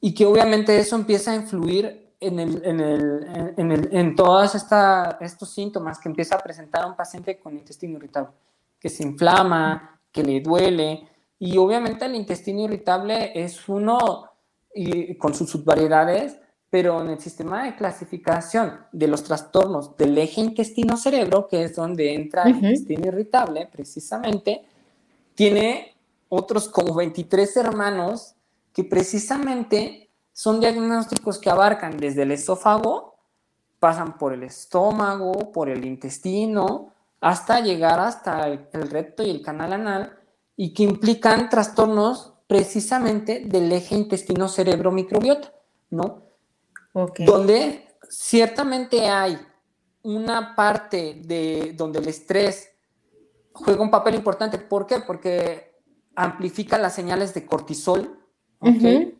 [0.00, 4.54] y que obviamente eso empieza a influir en, el, en, el, en, el, en todos
[4.54, 8.30] estos síntomas que empieza a presentar un paciente con intestino irritable,
[8.78, 14.26] que se inflama, que le duele, y obviamente el intestino irritable es uno
[14.74, 16.38] y, con sus subvariedades,
[16.70, 22.14] pero en el sistema de clasificación de los trastornos del eje intestino-cerebro, que es donde
[22.14, 24.64] entra el intestino irritable precisamente,
[25.34, 25.96] tiene
[26.28, 28.36] otros como 23 hermanos
[28.72, 33.16] que precisamente son diagnósticos que abarcan desde el esófago,
[33.80, 39.42] pasan por el estómago, por el intestino, hasta llegar hasta el, el recto y el
[39.42, 40.18] canal anal,
[40.56, 45.52] y que implican trastornos precisamente del eje intestino-cerebro-microbiota,
[45.90, 46.29] ¿no?
[46.92, 49.38] Donde ciertamente hay
[50.02, 52.70] una parte de donde el estrés
[53.52, 54.58] juega un papel importante.
[54.58, 55.00] ¿Por qué?
[55.00, 55.78] Porque
[56.14, 58.18] amplifica las señales de cortisol,
[58.58, 59.14] ¿ok?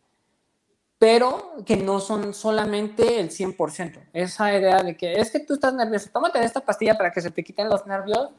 [0.98, 4.10] Pero que no son solamente el 100%.
[4.12, 7.30] Esa idea de que es que tú estás nervioso, tómate esta pastilla para que se
[7.30, 8.30] te quiten los nervios,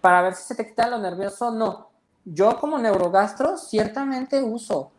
[0.00, 4.90] para ver si se te quita lo nervioso, no yo como neurogastro ciertamente uso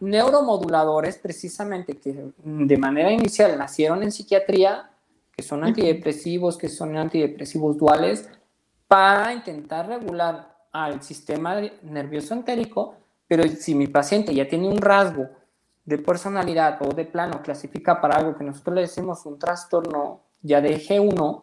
[0.00, 4.90] neuromoduladores precisamente que de manera inicial nacieron en psiquiatría,
[5.32, 8.28] que son antidepresivos, que son antidepresivos duales,
[8.86, 15.28] para intentar regular al sistema nervioso entérico, pero si mi paciente ya tiene un rasgo
[15.84, 20.60] de personalidad o de plano clasifica para algo que nosotros le decimos un trastorno ya
[20.60, 21.42] de G1,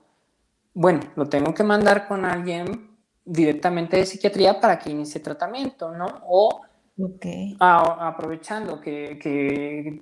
[0.73, 6.07] bueno, lo tengo que mandar con alguien directamente de psiquiatría para que inicie tratamiento, ¿no?
[6.27, 6.61] O
[7.59, 10.01] aprovechando que,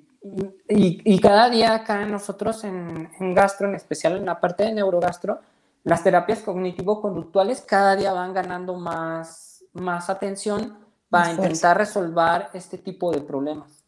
[0.67, 5.39] y, cada día acá nosotros en, gastro, en especial en la parte de neurogastro,
[5.83, 10.77] las terapias cognitivo-conductuales cada día van ganando más, más atención
[11.09, 13.83] para intentar resolver este tipo de problemas.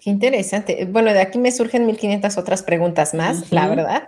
[0.00, 0.86] Qué interesante.
[0.86, 4.04] Bueno, de aquí me surgen 1500 otras preguntas más, la verdad.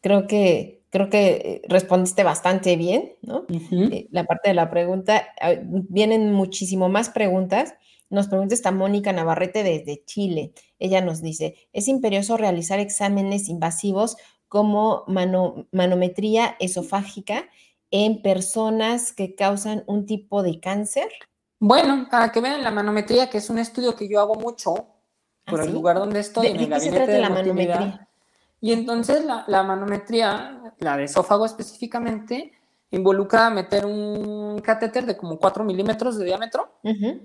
[0.00, 3.44] Creo que creo que eh, respondiste bastante bien, ¿no?
[3.48, 7.74] Eh, la parte de la pregunta, ah, vienen muchísimo más preguntas
[8.10, 10.52] Nos pregunta esta Mónica Navarrete desde Chile.
[10.78, 14.16] Ella nos dice, ¿es imperioso realizar exámenes invasivos
[14.48, 15.04] como
[15.72, 17.48] manometría esofágica
[17.90, 21.08] en personas que causan un tipo de cáncer?
[21.60, 24.74] Bueno, para que vean la manometría, que es un estudio que yo hago mucho
[25.44, 25.72] ¿Ah, por el sí?
[25.72, 28.07] lugar donde estoy, ¿De- en de el qué se trata de la manometría?
[28.60, 32.52] Y entonces la, la manometría, la de esófago específicamente,
[32.90, 37.20] involucra meter un catéter de como 4 milímetros de diámetro Ujú.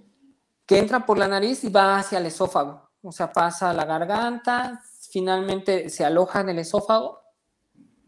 [0.65, 2.89] que entra por la nariz y va hacia el esófago.
[3.01, 7.19] O sea, pasa a la garganta, finalmente se aloja en el esófago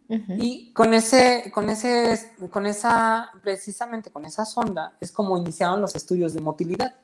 [0.07, 0.33] Ujú.
[0.37, 5.95] y con ese, con ese, con esa, precisamente con esa sonda es como iniciaron los
[5.95, 6.95] estudios de motilidad.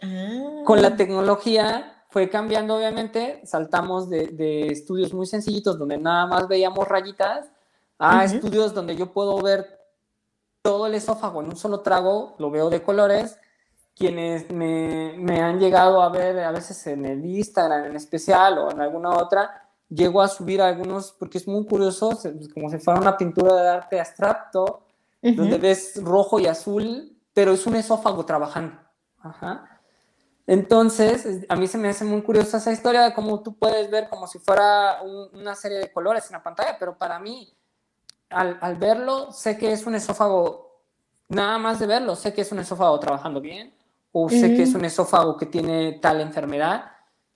[0.00, 0.62] Ah.
[0.64, 6.48] Con la tecnología fue cambiando, obviamente, saltamos de, de estudios muy sencillitos donde nada más
[6.48, 7.46] veíamos rayitas
[7.98, 8.34] a Ujú.
[8.36, 9.78] estudios donde yo puedo ver
[10.62, 13.38] todo el esófago en un solo trago, lo veo de colores.
[13.94, 18.70] Quienes me, me han llegado a ver a veces en el Instagram en especial o
[18.70, 22.10] en alguna otra, llego a subir algunos, porque es muy curioso,
[22.54, 24.82] como si fuera una pintura de arte abstracto,
[25.20, 25.34] Ujú.
[25.34, 28.76] donde ves rojo y azul, pero es un esófago trabajando.
[29.20, 29.77] Ajá.
[30.48, 33.90] Entonces, es- a mí se me hace muy curiosa esa historia de cómo tú puedes
[33.90, 37.52] ver como si fuera un- una serie de colores en la pantalla, pero para mí,
[38.30, 40.80] al, al verlo, sé que es un esófago,
[41.28, 43.74] nada más de verlo, sé que es un esófago trabajando bien,
[44.10, 46.92] o sé que es un esófago que tiene tal enfermedad.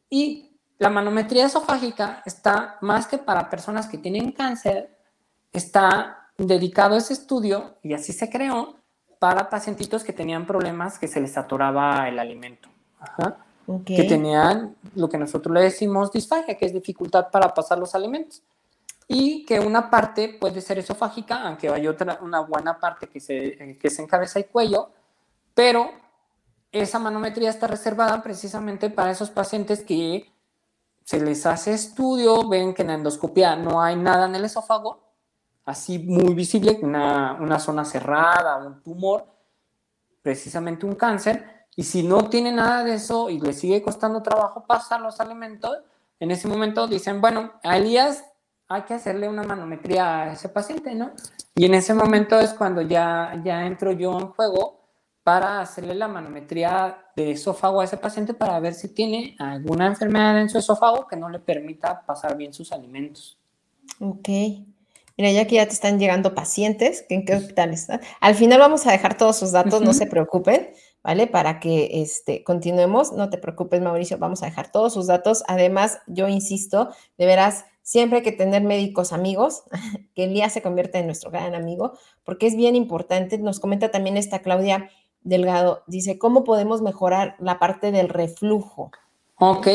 [0.08, 4.98] Y la manometría esofágica está más que para personas que tienen cáncer,
[5.52, 8.76] está dedicado ese estudio, y así se creó,
[9.18, 12.71] para pacientitos que tenían problemas que se les atoraba el alimento.
[13.02, 13.36] Ajá.
[13.66, 13.84] Ok.
[13.84, 18.42] Que tenían lo que nosotros le decimos disfagia, que es dificultad para pasar los alimentos.
[19.08, 23.76] Y que una parte puede ser esofágica, aunque hay otra, una buena parte que, se,
[23.78, 24.90] que es en cabeza y cuello,
[25.54, 25.90] pero
[26.70, 30.32] esa manometría está reservada precisamente para esos pacientes que
[31.04, 35.02] se les hace estudio, ven que en la endoscopia no hay nada en el esófago,
[35.64, 39.26] así muy visible, una, una zona cerrada, un tumor,
[40.22, 44.64] precisamente un cáncer, y si no tiene nada de eso y le sigue costando trabajo
[44.66, 45.78] pasar los alimentos,
[46.20, 48.24] en ese momento dicen, bueno, a Elías
[48.68, 51.12] hay que hacerle una manometría a ese paciente, ¿no?
[51.54, 54.80] Y en ese momento es cuando ya, ya entro yo en juego
[55.22, 60.40] para hacerle la manometría de esófago a ese paciente para ver si tiene alguna enfermedad
[60.40, 63.38] en su esófago que no le permita pasar bien sus alimentos.
[64.00, 64.28] Ok.
[65.18, 68.00] Mira, ya que ya te están llegando pacientes, ¿en qué hospital están?
[68.20, 69.98] Al final vamos a dejar todos sus datos, no Ujú.
[69.98, 70.70] se preocupen,
[71.02, 71.26] ¿vale?
[71.26, 75.44] Para que este, continuemos, no te preocupes, Mauricio, vamos a dejar todos sus datos.
[75.48, 79.64] Además, yo insisto, de veras, siempre hay que tener médicos amigos,
[80.14, 81.92] que Elías se convierta en nuestro gran amigo,
[82.24, 83.38] porque es bien importante.
[83.38, 88.90] Nos comenta también esta Claudia Delgado, dice, ¿cómo podemos mejorar la parte del reflujo?
[89.36, 89.68] Ok,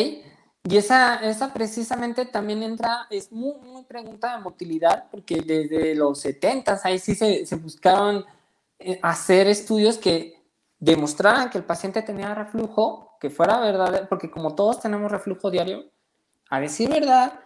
[0.70, 6.20] y esa, esa precisamente también entra, es muy, muy pregunta de motilidad, porque desde los
[6.20, 8.26] 70 ahí sí se, se buscaron
[8.80, 10.37] eh, hacer estudios que
[10.80, 15.86] demostraran que el paciente tenía reflujo, que fuera verdad, porque como todos tenemos reflujo diario,
[16.50, 17.40] a decir verdad,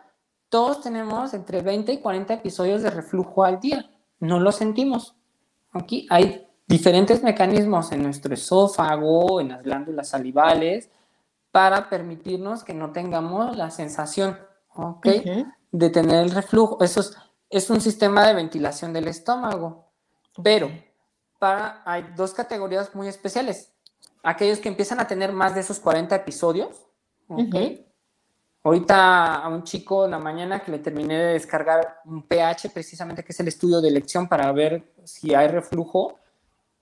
[0.50, 3.89] todos tenemos entre 20 y 40 episodios de reflujo al día,
[4.20, 5.15] no lo sentimos.
[5.72, 10.89] Aquí hay diferentes mecanismos en nuestro esófago, en las glándulas salivales,
[11.52, 14.38] para permitirnos que no tengamos la sensación.
[15.72, 16.84] De tener el reflujo.
[16.84, 17.17] Eso es,
[17.50, 19.86] es un sistema de ventilación del estómago.
[20.44, 20.70] Pero
[21.42, 23.74] para, hay dos categorías muy especiales.
[24.22, 26.86] Aquellos que empiezan a tener más de esos 40 episodios.
[28.64, 33.24] Ahorita a un chico en la mañana que le terminé de descargar un pH, precisamente
[33.24, 36.20] que es el estudio de elección para ver si hay reflujo,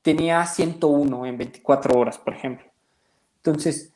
[0.01, 2.65] tenía 101 en 24 horas, por ejemplo.
[3.37, 3.93] Entonces,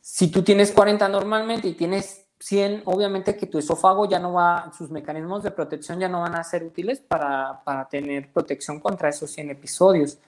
[0.00, 4.70] si tú tienes 40 normalmente y tienes 100, obviamente que tu esófago ya no va,
[4.76, 9.08] sus mecanismos de protección ya no van a ser útiles para, para tener protección contra
[9.08, 10.18] esos 100 episodios.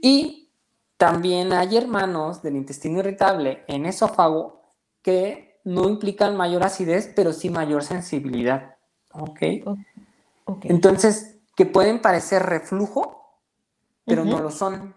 [0.00, 0.48] Y
[0.96, 4.62] también hay hermanos del intestino irritable en esófago
[5.02, 8.76] que no implican mayor acidez, pero sí mayor sensibilidad.
[9.12, 9.40] ¿Ok?
[10.44, 10.64] Ok.
[10.64, 13.34] Entonces, que pueden parecer reflujo,
[14.04, 14.94] pero no lo son.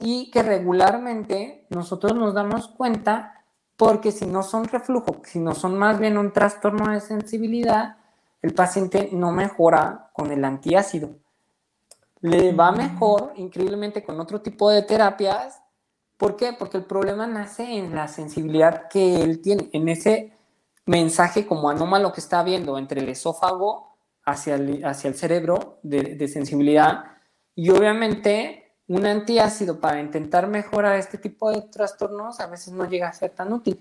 [0.00, 3.43] Y que regularmente nosotros nos damos cuenta
[3.76, 7.96] porque si no son reflujo, si no son más bien un trastorno de sensibilidad,
[8.42, 11.16] el paciente no mejora con el antiácido.
[12.20, 15.60] Le va mejor, increíblemente, con otro tipo de terapias.
[16.16, 16.52] ¿Por qué?
[16.52, 20.32] Porque el problema nace en la sensibilidad que él tiene, en ese
[20.86, 26.14] mensaje como anómalo que está viendo entre el esófago hacia el, hacia el cerebro de,
[26.14, 27.04] de sensibilidad.
[27.54, 33.08] Y obviamente un antiácido para intentar mejorar este tipo de trastornos a veces no llega
[33.08, 33.80] a ser tan útil.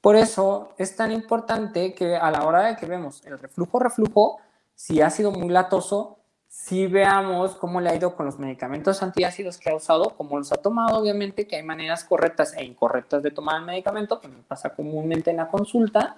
[0.00, 4.38] Por eso es tan importante que a la hora de que vemos el reflujo, reflujo,
[4.74, 9.58] si ha sido muy latoso, si veamos cómo le ha ido con los medicamentos antiácidos
[9.58, 13.32] que ha usado, cómo los ha tomado, obviamente que hay maneras correctas e incorrectas de
[13.32, 16.16] tomar el medicamento, que me pasa comúnmente en la consulta.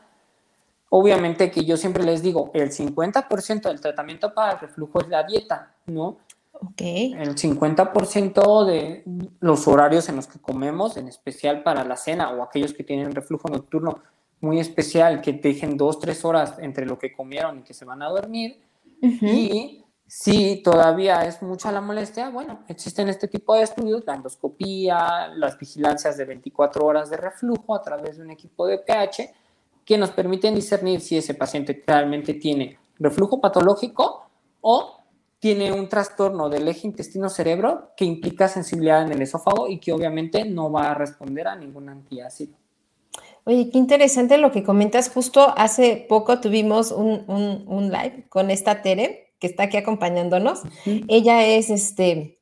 [0.91, 5.22] Obviamente que yo siempre les digo, el 50% del tratamiento para el reflujo es la
[5.22, 6.18] dieta, ¿no?
[6.59, 7.12] Okay.
[7.14, 9.04] El 50% de
[9.40, 13.14] los horarios en los que comemos, en especial para la cena o aquellos que tienen
[13.14, 14.00] reflujo nocturno
[14.40, 18.02] muy especial, que dejen dos, tres horas entre lo que comieron y que se van
[18.02, 18.61] a dormir.
[19.00, 25.28] Y si todavía es mucha la molestia, bueno, existen este tipo de estudios, la endoscopía,
[25.34, 29.34] las vigilancias de 24 horas de reflujo a través de un equipo de pH,
[29.84, 34.26] que nos permiten discernir si ese paciente realmente tiene reflujo patológico
[34.61, 34.95] o
[35.47, 40.44] tiene un trastorno del eje intestino-cerebro que implica sensibilidad en el esófago y que obviamente
[40.44, 42.57] no va a responder a ningún antiácido.
[43.44, 45.09] Oye, qué interesante lo que comentas.
[45.09, 50.62] Justo hace poco tuvimos un, live con esta Tere, que está aquí acompañándonos.
[51.07, 52.40] Ella es, este,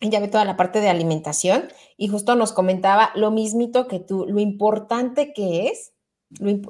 [0.00, 1.64] ella ve toda la parte de alimentación
[1.96, 5.94] y justo nos comentaba lo mismito que tú, lo importante que es,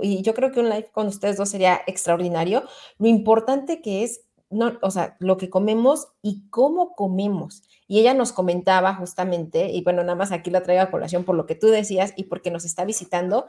[0.01, 2.63] y yo creo que un live con ustedes dos sería extraordinario,
[2.99, 7.63] lo importante que es no, o sea, lo que comemos y cómo comemos.
[7.89, 11.37] Y ella nos comentaba justamente, y bueno, nada más aquí la traigo a colación por
[11.37, 13.47] lo que tú decías y porque nos está visitando,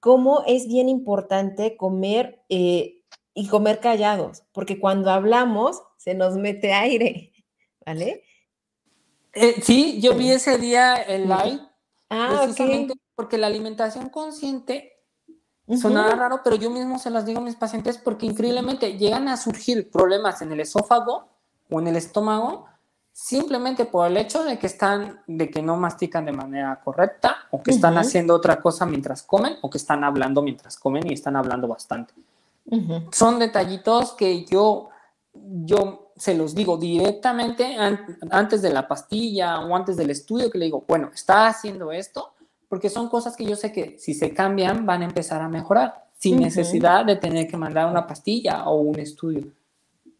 [0.00, 3.02] cómo es bien importante comer eh,
[3.34, 7.32] y comer callados, porque cuando hablamos se nos mete aire,
[7.84, 8.24] ¿vale?
[9.32, 11.60] Eh, sí, yo vi ese día el live,
[12.10, 14.97] ah, precisamente porque la alimentación consciente
[15.76, 19.36] Sonaba raro, pero yo mismo se las digo a mis pacientes porque increíblemente llegan a
[19.36, 21.28] surgir problemas en el esófago
[21.68, 22.66] o en el estómago
[23.18, 27.60] simplemente por el hecho de que están, de que no mastican de manera correcta o
[27.60, 31.34] que están haciendo otra cosa mientras comen o que están hablando mientras comen y están
[31.34, 32.14] hablando bastante.
[33.10, 34.90] Son detallitos que yo,
[35.34, 37.76] yo se los digo directamente
[38.30, 42.34] antes de la pastilla o antes del estudio que le digo, bueno, está haciendo esto,
[42.68, 46.08] porque son cosas que yo sé que si se cambian van a empezar a mejorar
[46.18, 49.52] sin necesidad de tener que mandar una pastilla o un estudio.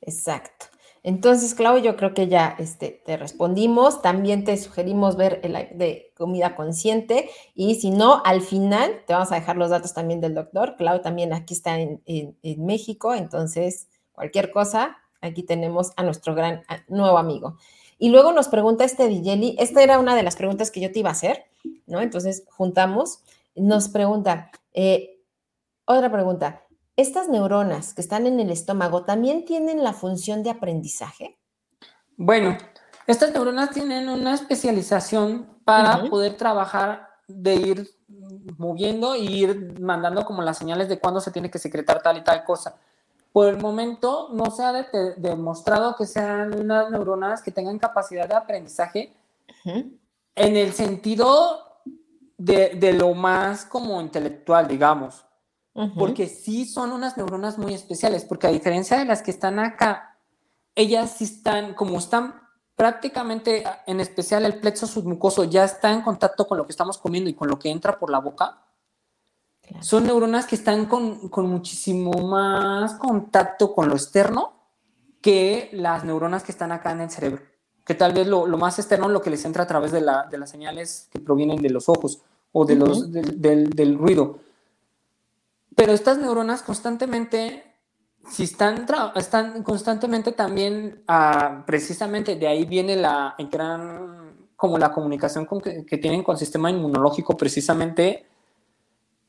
[0.00, 0.66] Exacto.
[1.02, 4.02] Entonces, Clau, yo creo que ya este, te respondimos.
[4.02, 7.30] También te sugerimos ver el de comida consciente.
[7.54, 10.76] Y si no, al final te vamos a dejar los datos también del doctor.
[10.76, 13.14] Clau también aquí está en, en México.
[13.14, 17.56] Entonces, cualquier cosa, aquí tenemos a nuestro gran nuevo amigo.
[17.98, 21.00] Y luego nos pregunta este Digeli, esta era una de las preguntas que yo te
[21.00, 21.46] iba a hacer,
[21.86, 22.00] ¿no?
[22.00, 23.20] Entonces juntamos,
[23.54, 25.20] nos pregunta, eh,
[25.84, 26.62] otra pregunta,
[26.96, 31.38] ¿estas neuronas que están en el estómago también tienen la función de aprendizaje?
[32.16, 32.56] Bueno,
[33.06, 37.90] estas neuronas tienen una especialización para poder trabajar de ir
[38.56, 42.24] moviendo y ir mandando como las señales de cuándo se tiene que secretar tal y
[42.24, 42.76] tal cosa
[43.32, 44.72] por el momento no se ha
[45.16, 49.12] demostrado que sean unas neuronas que tengan capacidad de aprendizaje
[50.38, 51.82] en el sentido
[52.36, 55.24] de, lo más como intelectual, digamos.
[55.96, 60.18] Porque sí son unas neuronas muy especiales, porque a diferencia de las que están acá,
[60.74, 62.34] ellas sí están, como están
[62.74, 67.30] prácticamente, en especial el plexo submucoso, ya está en contacto con lo que estamos comiendo
[67.30, 68.64] y con lo que entra por la boca
[69.80, 74.54] son neuronas que están con, muchísimo más contacto con lo externo
[75.20, 77.42] que las neuronas que están acá en el cerebro.
[77.88, 80.50] Que tal vez lo, más externo es lo que les entra a través de, las
[80.50, 82.20] señales que provienen de los ojos
[82.52, 84.38] o de los, del, ruido.
[85.74, 87.64] Pero estas neuronas constantemente,
[88.30, 88.86] si están,
[89.16, 95.96] están constantemente también, ah, precisamente de ahí viene la gran, como la comunicación que, que
[95.96, 98.26] tienen con el sistema inmunológico, precisamente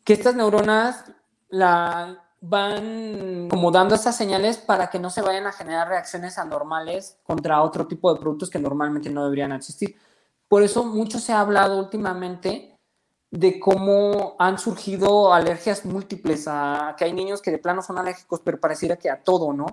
[0.03, 1.05] que estas neuronas
[1.49, 7.17] la van como dando esas señales para que no se vayan a generar reacciones anormales
[7.23, 9.95] contra otro tipo de productos que normalmente no deberían existir.
[10.47, 12.77] Por eso mucho se ha hablado últimamente
[13.31, 18.41] de cómo han surgido alergias múltiples, a, que hay niños que de plano son alérgicos,
[18.43, 19.67] pero pareciera que a todo, ¿no?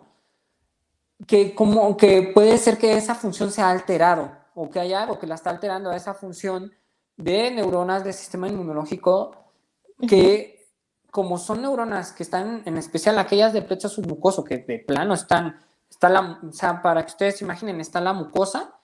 [1.26, 5.18] Que, como, que puede ser que esa función se ha alterado o que hay algo
[5.18, 6.72] que la está alterando a esa función
[7.16, 9.34] de neuronas del sistema inmunológico
[10.06, 10.55] que
[11.16, 15.58] como son neuronas que están, en especial aquellas de plexo submucoso, que de plano están,
[15.88, 18.74] está la, o sea, para que ustedes imaginen, está la mucosa,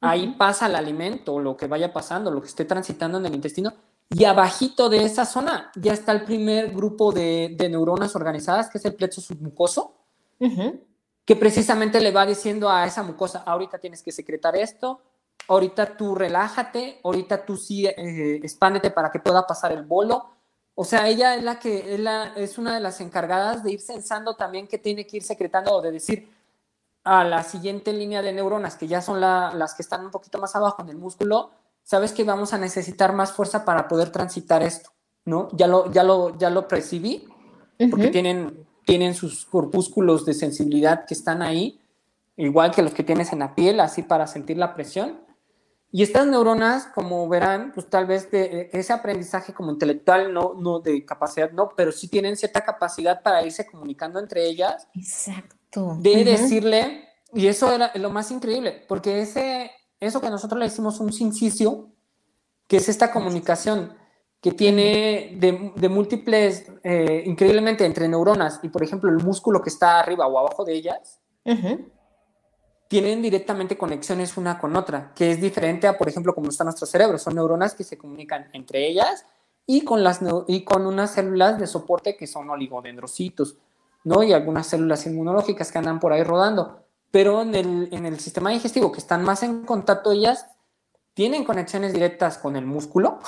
[0.00, 3.74] ahí pasa el alimento, lo que vaya pasando, lo que esté transitando en el intestino,
[4.08, 8.84] y abajito de esa zona ya está el primer grupo de, neuronas organizadas, que es
[8.86, 9.96] el plexo submucoso,
[11.26, 15.02] que precisamente le va diciendo a esa mucosa, ahorita tienes que secretar esto,
[15.48, 20.30] ahorita tú relájate, ahorita tú sí eh, expándete para que pueda pasar el bolo.
[20.74, 23.80] O sea, ella es la que es, la, es una de las encargadas de ir
[23.80, 26.28] sensando también que tiene que ir secretando o de decir
[27.04, 30.56] a la siguiente línea de neuronas, que ya son las que están un poquito más
[30.56, 31.50] abajo en el músculo,
[31.82, 34.90] sabes que vamos a necesitar más fuerza para poder transitar esto,
[35.26, 35.48] ¿no?
[35.52, 37.28] Ya lo, ya lo, ya lo percibí,
[37.90, 41.78] porque tienen, tienen sus corpúsculos de sensibilidad que están ahí,
[42.36, 45.20] igual que los que tienes en la piel, así para sentir la presión.
[45.96, 50.80] Y estas neuronas, como verán, pues tal vez de ese aprendizaje como intelectual, no, no
[50.80, 54.88] de capacidad, no, pero sí tienen cierta capacidad para irse comunicando entre ellas.
[54.92, 55.96] Exacto.
[56.00, 59.70] De decirle, y eso era lo más increíble, porque ese,
[60.00, 61.90] eso que nosotros le hicimos un sincicio,
[62.66, 63.96] que es esta comunicación
[64.40, 70.00] que tiene de, múltiples, eh, increíblemente entre neuronas y por ejemplo el músculo que está
[70.00, 71.20] arriba o abajo de ellas,
[72.94, 76.86] tienen directamente conexiones una con otra, que es diferente a, por ejemplo, cómo está nuestro
[76.86, 77.18] cerebro.
[77.18, 79.26] Son neuronas que se comunican entre ellas
[79.66, 83.56] y con, las, y con unas células de soporte que son oligodendrocitos,
[84.04, 84.22] ¿no?
[84.22, 86.84] Y algunas células inmunológicas que andan por ahí rodando.
[87.10, 90.46] Pero en el, en el sistema digestivo, que están más en contacto, ellas
[91.14, 93.18] tienen conexiones directas con el músculo,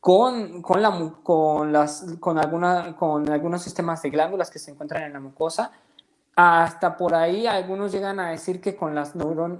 [0.00, 5.04] con, con, la, con, las, con, alguna, con algunos sistemas de glándulas que se encuentran
[5.04, 5.72] en la mucosa
[6.36, 9.14] hasta por ahí algunos llegan a decir que con las,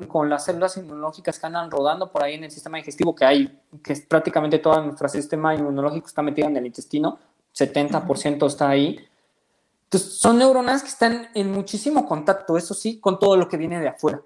[0.08, 3.60] con las células inmunológicas que andan rodando por ahí en el sistema digestivo, que hay,
[3.82, 7.18] que es prácticamente todo nuestro sistema inmunológico está metido en el intestino,
[7.54, 9.08] 70% está ahí.
[9.84, 13.80] Entonces, son neuronas que están en muchísimo contacto, eso sí, con todo lo que viene
[13.80, 14.20] de afuera.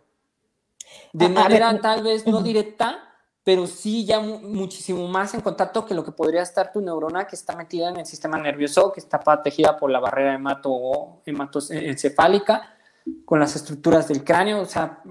[1.13, 3.10] De manera tal vez no directa,
[3.51, 7.35] pero sí ya muchísimo más en contacto que lo que podría estar tu neurona que
[7.35, 12.77] está metida en el sistema nervioso, que está protegida por la barrera hemato, hematoencefálica,
[13.25, 15.03] con las estructuras del cráneo, o sea,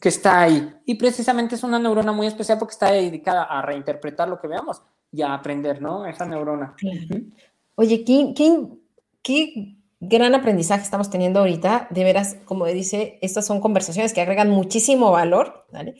[0.00, 0.74] que está ahí.
[0.86, 4.80] Y precisamente es una neurona muy especial porque está dedicada a reinterpretar lo que veamos
[5.12, 6.06] y a aprender, ¿no?
[6.06, 6.74] Esa neurona.
[7.74, 8.68] Oye, ¿qué, qué,
[9.22, 11.88] qué gran aprendizaje estamos teniendo ahorita.
[11.90, 15.96] De veras, como dice, estas son conversaciones que agregan muchísimo valor, ¿vale?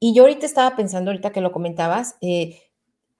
[0.00, 2.58] Y yo ahorita estaba pensando, ahorita que lo comentabas, eh,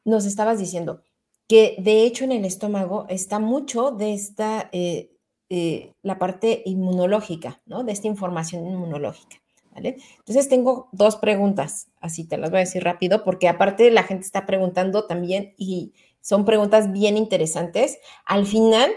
[0.04, 1.02] nos estabas diciendo
[1.46, 5.12] que de hecho en el estómago está mucho de esta, eh,
[5.50, 7.84] eh, la parte inmunológica, ¿no?
[7.84, 9.36] De esta información inmunológica,
[9.72, 9.98] ¿vale?
[10.18, 14.24] Entonces tengo dos preguntas, así te las voy a decir rápido, porque aparte la gente
[14.24, 17.98] está preguntando también y son preguntas bien interesantes.
[18.24, 18.90] Al final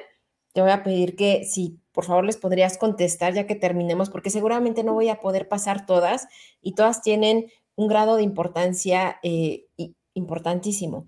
[0.53, 4.29] te voy a pedir que si por favor les podrías contestar ya que terminemos, porque
[4.29, 6.27] seguramente no voy a poder pasar todas
[6.61, 9.67] y todas tienen un grado de importancia eh,
[10.13, 11.07] importantísimo.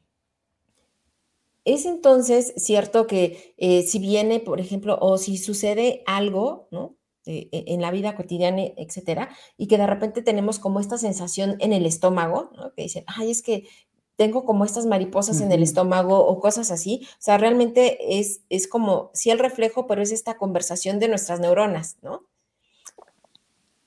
[1.66, 6.96] Es entonces cierto que eh, si viene, por ejemplo, o si sucede algo, ¿no?
[7.26, 11.58] Eh, e, en la vida cotidiana, etcétera, y que de repente tenemos como esta sensación
[11.60, 12.72] en el estómago, ¿no?
[12.76, 13.68] Que dicen, ay, es que
[14.16, 17.02] tengo como estas mariposas en el estómago o cosas así.
[17.14, 21.40] O sea, realmente es, es como, sí el reflejo, pero es esta conversación de nuestras
[21.40, 22.28] neuronas, ¿no?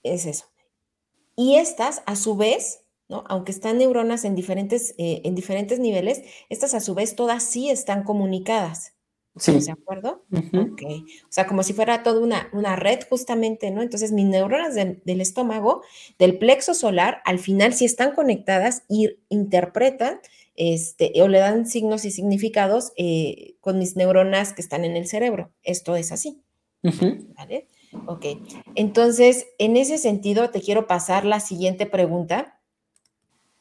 [0.03, 0.47] Es eso.
[1.39, 3.23] Y estas, a su vez, ¿no?
[3.29, 7.71] Aunque están neuronas en diferentes, eh, en diferentes niveles, estas a su vez todas sí
[7.71, 8.95] están comunicadas.
[9.37, 9.53] Sí.
[9.53, 10.25] ¿De acuerdo?
[10.33, 13.83] O sea, como si fuera toda una, una red justamente, ¿no?
[13.83, 15.83] Entonces, mis neuronas del estómago,
[16.19, 20.19] del plexo solar, al final sí están conectadas y interpretan
[20.57, 25.07] este, o le dan signos y significados eh, con mis neuronas que están en el
[25.07, 25.53] cerebro.
[25.63, 26.43] Esto es así.
[26.83, 27.69] ¿Vale?
[28.07, 28.27] Ok,
[28.75, 32.61] entonces, en ese sentido, te quiero pasar la siguiente pregunta,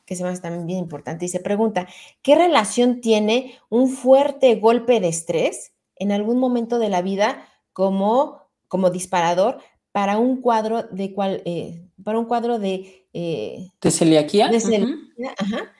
[0.06, 1.88] que se me hace también bien importante, y se pregunta,
[2.22, 8.42] ¿qué relación tiene un fuerte golpe de estrés en algún momento de la vida como,
[8.68, 9.60] como disparador
[9.92, 13.08] para un cuadro de cual, eh, para un cuadro de...
[13.14, 14.48] Eh, ¿De celiaquía?
[14.50, 15.74] De celiaquía, ajá,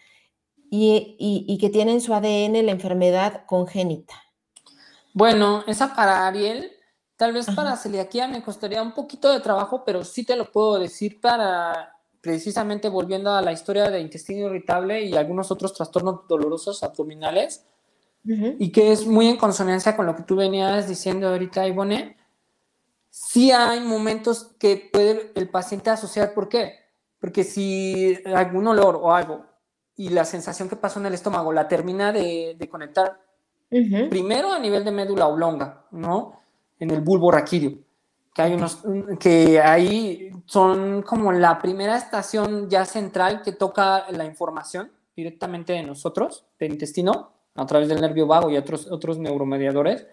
[0.70, 1.16] y,
[1.48, 4.16] y que tiene en su ADN la enfermedad congénita.
[5.14, 6.77] Bueno, esa para Ariel
[7.18, 10.78] Tal vez para celiaquía me costaría un poquito de trabajo, pero sí te lo puedo
[10.78, 16.84] decir para precisamente volviendo a la historia de intestino irritable y algunos otros trastornos dolorosos
[16.84, 17.66] abdominales,
[18.24, 22.18] y que es muy en consonancia con lo que tú venías diciendo ahorita, Ivone.
[23.10, 26.74] Sí hay momentos que puede el paciente asociar, ¿por qué?
[27.20, 29.46] Porque si algún olor o algo
[29.96, 33.22] y la sensación que pasó en el estómago la termina de, conectar
[33.70, 36.38] primero a nivel de médula oblonga, ¿no?
[36.80, 37.78] En el bulbo raquídeo,
[38.34, 38.84] que hay unos
[39.20, 45.84] que ahí son como la primera estación ya central que toca la información directamente de
[45.84, 50.06] nosotros, del intestino, a través del nervio vago y otros, otros neuromediadores.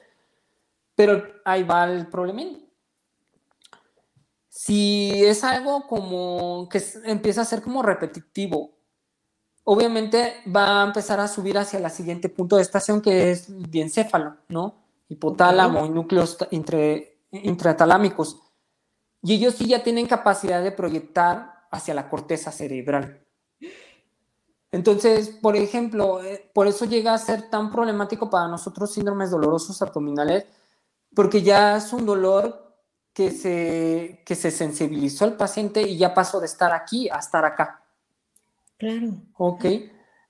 [0.95, 2.43] Pero ahí va el problema.
[4.49, 8.71] Si es algo como que empieza a ser como repetitivo,
[9.65, 13.71] obviamente va a empezar a subir hacia el siguiente punto de estación que es el
[13.71, 14.84] diencéfalo, ¿no?
[15.09, 18.40] Hipotálamo y núcleos entre, intratalámicos.
[19.22, 23.24] Y ellos sí ya tienen capacidad de proyectar hacia la corteza cerebral.
[24.70, 29.80] Entonces, por ejemplo, eh, por eso llega a ser tan problemático para nosotros síndromes dolorosos
[29.82, 30.46] abdominales,
[31.14, 32.76] porque ya es un dolor
[33.12, 37.44] que se, que se sensibilizó el paciente y ya pasó de estar aquí a estar
[37.44, 37.84] acá.
[38.76, 39.12] Claro.
[39.38, 39.64] Ok.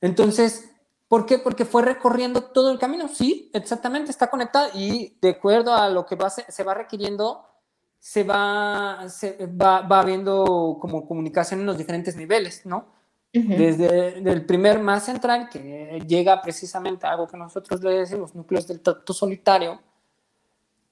[0.02, 0.70] Entonces,
[1.08, 1.38] ¿por qué?
[1.38, 3.08] Porque fue recorriendo todo el camino.
[3.08, 7.46] Sí, exactamente, está conectado y de acuerdo a lo que va, se, va requiriendo,
[7.98, 12.92] se va, se va, va habiendo como comunicación en los diferentes niveles, ¿no?
[13.32, 18.68] Desde el primer más central, que llega precisamente a algo que nosotros le decimos núcleos
[18.68, 19.80] del tracto solitario,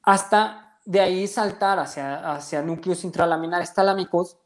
[0.02, 4.38] hasta de ahí saltar hacia, hacia núcleos intralaminares talámicos,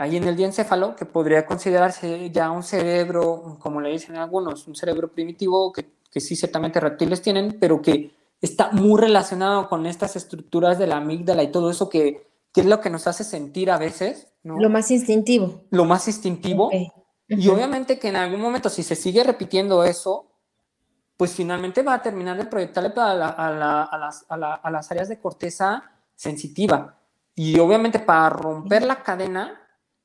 [0.00, 4.74] ahí en el diencéfalo, que podría considerarse ya un cerebro, como le dicen algunos, un
[4.74, 10.16] cerebro primitivo, que, que sí ciertamente reptiles tienen, pero que está muy relacionado con estas
[10.16, 13.70] estructuras de la amígdala y todo eso que, que es lo que nos hace sentir
[13.70, 14.28] a veces.
[14.42, 14.58] ¿no?
[14.58, 15.64] Lo más instintivo.
[15.70, 16.70] Lo más instintivo.
[17.28, 20.26] Y obviamente que en algún momento, si se sigue repitiendo eso,
[21.16, 25.84] pues finalmente va a terminar de proyectarle a, a, las, a, las, áreas de corteza
[26.16, 26.98] sensitiva.
[27.34, 29.59] Y obviamente para romper la cadena,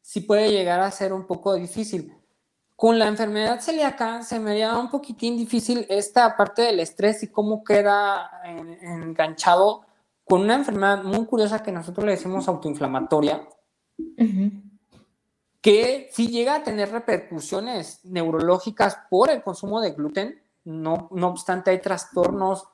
[0.05, 2.15] sí puede llegar a ser un poco difícil.
[2.75, 7.31] Con la enfermedad celíaca se me haría un poquitín difícil esta parte del estrés y
[7.31, 9.81] cómo queda enganchado
[10.23, 13.47] con una enfermedad muy curiosa que nosotros le decimos autoinflamatoria,
[15.59, 21.71] que sí llega a tener repercusiones neurológicas por el consumo de gluten, no, no obstante
[21.71, 22.67] hay trastornos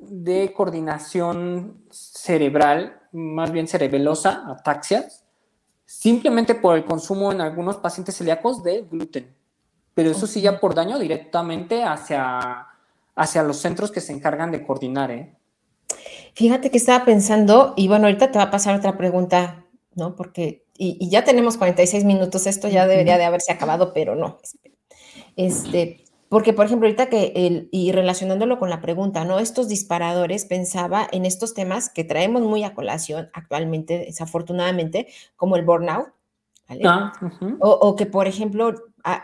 [0.00, 5.27] de coordinación cerebral, más bien cerebelosa, ataxias,
[5.88, 9.34] simplemente por el consumo en algunos pacientes celíacos de gluten.
[9.94, 12.66] Pero eso sí ya por daño directamente hacia,
[13.16, 15.10] hacia los centros que se encargan de coordinar.
[15.10, 15.34] ¿eh?
[16.34, 19.64] Fíjate que estaba pensando, y bueno, ahorita te va a pasar otra pregunta,
[19.94, 20.14] ¿no?
[20.14, 24.38] Porque, y, ya tenemos 46 minutos, esto ya debería de haberse acabado, pero no.
[25.36, 29.38] Este, porque, por ejemplo, ahorita que, el, y relacionándolo con la pregunta, ¿no?
[29.38, 35.64] Estos disparadores, pensaba en estos temas que traemos muy a colación actualmente, desafortunadamente, como el
[35.64, 36.08] burnout,
[36.68, 36.82] ¿vale?
[36.84, 37.12] Ah,
[37.60, 38.74] o, que, por ejemplo,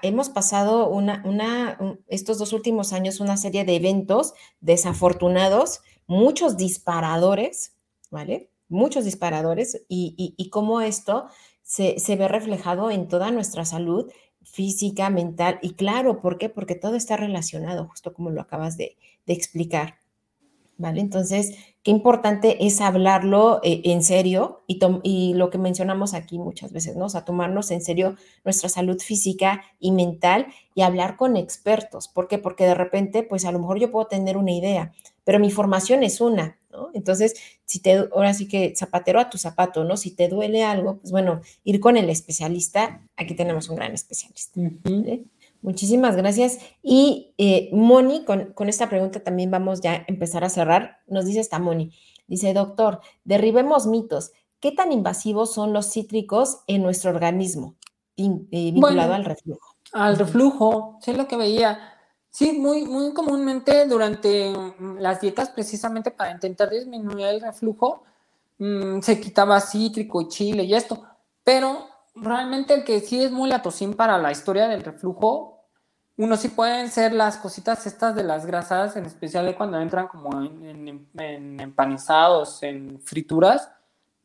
[0.02, 1.78] hemos pasado una, una,
[2.08, 7.76] estos dos últimos años una serie de eventos desafortunados, muchos disparadores,
[8.10, 8.50] ¿vale?
[8.68, 11.26] Muchos disparadores y, y, y cómo esto
[11.62, 14.10] se, se ve reflejado en toda nuestra salud
[14.44, 16.48] física, mental, y claro, ¿por qué?
[16.48, 19.96] Porque todo está relacionado, justo como lo acabas de, explicar.
[20.76, 21.00] ¿Vale?
[21.00, 26.72] Entonces, qué importante es hablarlo eh, en serio y, y, lo que mencionamos aquí muchas
[26.72, 27.04] veces, ¿no?
[27.04, 32.08] O sea, tomarnos en serio nuestra salud física y mental y hablar con expertos.
[32.08, 32.38] ¿Por qué?
[32.38, 34.92] Porque de repente, pues a lo mejor yo puedo tener una idea,
[35.22, 36.58] pero mi formación es una,
[36.94, 39.96] entonces, si te, ahora sí que zapatero a tu zapato, ¿no?
[39.96, 44.60] Si te duele algo, pues bueno, ir con el especialista, aquí tenemos un gran especialista.
[45.62, 46.58] Muchísimas gracias.
[46.82, 50.98] Y eh, Moni, con, con, esta pregunta también vamos ya a empezar a cerrar.
[51.06, 51.92] Nos dice esta Moni,
[52.26, 54.32] dice, doctor, derribemos mitos.
[54.60, 57.76] ¿Qué tan invasivos son los cítricos en nuestro organismo
[58.16, 59.74] eh, vinculado al reflujo?
[59.92, 61.93] Al reflujo, sé lo que veía
[62.34, 68.02] Sí, muy, muy comúnmente durante mm, las dietas, precisamente para intentar disminuir el reflujo,
[68.58, 71.00] mm, se quitaba cítrico y chile y esto,
[71.44, 75.60] pero realmente el que sí es muy latosín para la historia del reflujo,
[76.16, 80.42] uno sí pueden ser las cositas estas de las grasas, en especial cuando entran como
[80.42, 81.08] en,
[81.60, 83.70] empanizados, en frituras,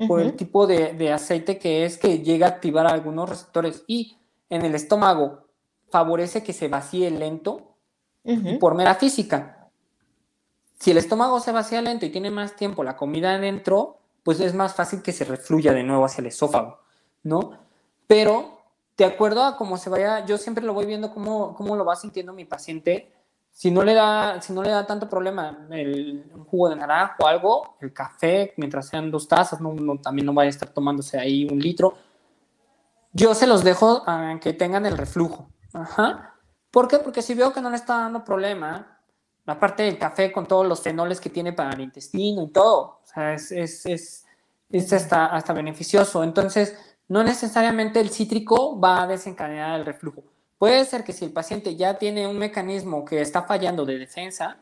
[0.07, 3.83] por el tipo de, de aceite que es que llega a activar algunos receptores.
[3.85, 4.17] Y
[4.49, 5.45] en el estómago
[5.91, 7.68] favorece que se vacíe lento
[8.59, 9.69] por mera física.
[10.79, 14.53] Si el estómago se vacía lento y tiene más tiempo la comida adentro, pues es
[14.53, 16.79] más fácil que se refluya de nuevo hacia el esófago,
[17.23, 17.57] ¿no?
[18.07, 18.59] Pero
[18.97, 21.95] de acuerdo a cómo se vaya, yo siempre lo voy viendo cómo, cómo lo va
[21.95, 23.11] sintiendo mi paciente.
[23.51, 27.27] Si no le da, si no le da tanto problema el jugo de naranja o
[27.27, 31.47] algo, el café, mientras sean dos tazas, no, también no vaya a estar tomándose ahí
[31.49, 31.95] un litro.
[33.11, 35.49] Yo se los dejo a que tengan el reflujo.
[35.73, 36.38] Ajá.
[36.71, 36.99] ¿Por qué?
[36.99, 38.99] Porque si veo que no le está dando problema,
[39.45, 42.99] la parte del café con todos los fenoles que tiene para el intestino y todo,
[43.03, 44.25] o sea, es, es, es,
[44.69, 46.23] es hasta, hasta beneficioso.
[46.23, 50.23] Entonces, no necesariamente el cítrico va a desencadenar el reflujo.
[50.59, 54.57] Puede ser que si el paciente ya tiene un mecanismo que está fallando de defensa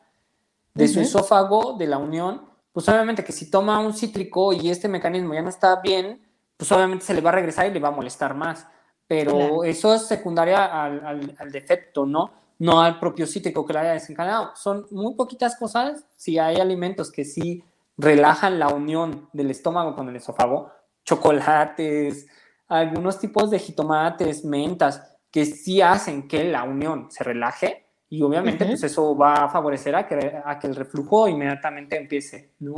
[0.74, 4.88] de su esófago, de la unión, pues obviamente que si toma un cítrico y este
[4.88, 6.22] mecanismo ya no está bien,
[6.56, 8.68] pues obviamente se le va a regresar y le va a molestar más.
[9.08, 12.32] Pero eso es secundaria al, al, defecto, ¿no?
[12.60, 14.52] No al propio cítrico que lo haya desencadenado.
[14.56, 16.06] Son muy poquitas cosas.
[16.16, 17.64] Si hay alimentos que sí
[17.98, 20.72] relajan la unión del estómago con el esófago,
[21.06, 22.28] chocolates,
[22.68, 25.02] algunos tipos de jitomates, mentas,
[25.32, 29.96] que sí hacen que la unión se relaje y obviamente pues eso va a favorecer
[29.96, 32.76] a que, a que el reflujo inmediatamente empiece, ¿no?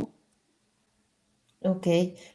[1.62, 1.86] Ok,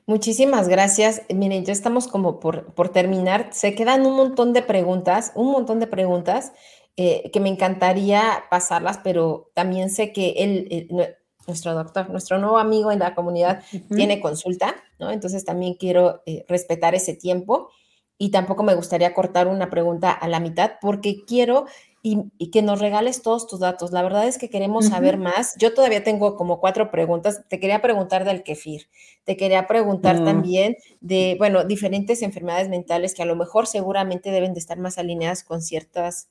[0.06, 1.24] muchísimas gracias.
[1.34, 3.50] Miren, ya estamos como por, por terminar.
[3.54, 6.52] Se quedan un montón de preguntas, un montón de preguntas
[6.96, 10.88] eh, que me encantaría pasarlas, pero también sé que él,
[11.48, 15.12] nuestro doctor, nuestro nuevo amigo en la comunidad, tiene consulta, ¿no?
[15.12, 17.70] Entonces también quiero eh, respetar ese tiempo
[18.18, 21.66] y tampoco me gustaría cortar una pregunta a la mitad porque quiero
[22.02, 23.92] y, que nos regales todos tus datos.
[23.92, 25.56] La verdad es que queremos saber más.
[25.58, 27.42] Yo todavía tengo como cuatro preguntas.
[27.50, 28.90] Te quería preguntar del kefir.
[29.24, 30.26] Te quería preguntar mm.
[30.26, 35.00] también de, bueno, diferentes enfermedades mentales que a lo mejor seguramente deben de estar más
[35.00, 36.30] alineadas con ciertas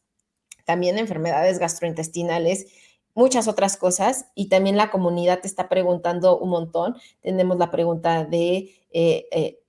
[0.64, 2.66] también enfermedades gastrointestinales
[3.14, 6.96] muchas otras cosas y también la comunidad te está preguntando un montón.
[7.20, 9.60] Tenemos la pregunta de, eh, eh,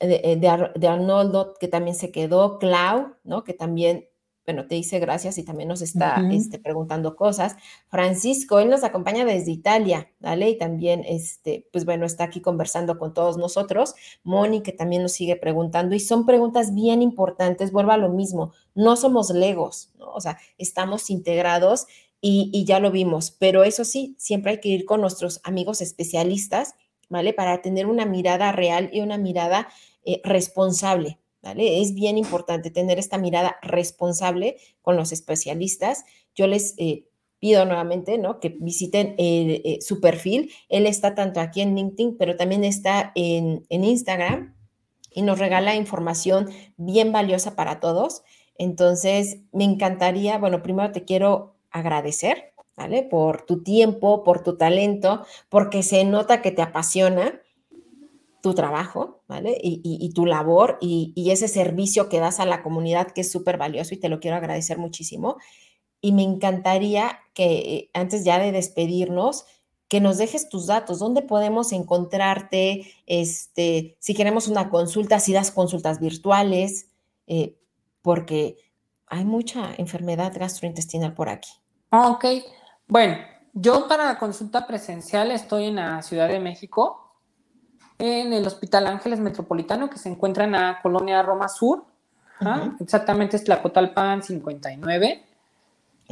[0.00, 3.44] de, de, Arnoldo, que también se quedó, Clau, ¿no?
[3.44, 4.08] Que también
[4.46, 7.56] bueno, te dice gracias y también nos está este, preguntando cosas.
[7.88, 10.48] Francisco, él nos acompaña desde Italia, ¿vale?
[10.50, 13.94] Y también, este, pues bueno, está aquí conversando con todos nosotros.
[14.22, 18.52] Moni, que también nos sigue preguntando, y son preguntas bien importantes, vuelvo a lo mismo,
[18.74, 20.12] no somos legos, ¿no?
[20.12, 21.86] O sea, estamos integrados
[22.20, 25.80] y, y ya lo vimos, pero eso sí, siempre hay que ir con nuestros amigos
[25.80, 26.74] especialistas,
[27.08, 27.32] ¿vale?
[27.32, 29.68] Para tener una mirada real y una mirada
[30.04, 31.18] eh, responsable,
[31.54, 36.04] es bien importante tener esta mirada responsable con los especialistas.
[36.34, 37.06] Yo les eh,
[37.38, 38.40] pido nuevamente, ¿no?
[38.40, 40.50] Que visiten eh, su perfil.
[40.68, 44.56] Él está tanto aquí en LinkedIn, pero también está en, en Instagram
[45.10, 48.22] y nos regala información bien valiosa para todos.
[48.58, 53.02] Entonces, me encantaría, bueno, primero te quiero agradecer, ¿vale?
[53.02, 57.40] Por tu tiempo, por tu talento, porque se nota que te apasiona
[58.42, 59.58] tu trabajo, ¿vale?
[59.60, 63.94] Y, tu labor y, ese servicio que das a la comunidad que es súper valioso
[63.94, 65.36] y te lo quiero agradecer muchísimo.
[66.00, 69.46] Y me encantaría que eh, antes ya de despedirnos,
[69.88, 75.50] que nos dejes tus datos, dónde podemos encontrarte, este, si queremos una consulta, si das
[75.50, 76.90] consultas virtuales,
[77.26, 77.56] eh,
[78.02, 78.56] porque
[79.06, 81.50] hay mucha enfermedad gastrointestinal por aquí.
[81.90, 82.24] Ok,
[82.88, 83.16] bueno,
[83.52, 87.14] yo para consulta presencial estoy en la Ciudad de México,
[87.98, 91.84] en el Hospital Ángeles Metropolitano, que se encuentra en la colonia Roma Sur.
[92.80, 95.24] Exactamente es Tlacotalpan 59.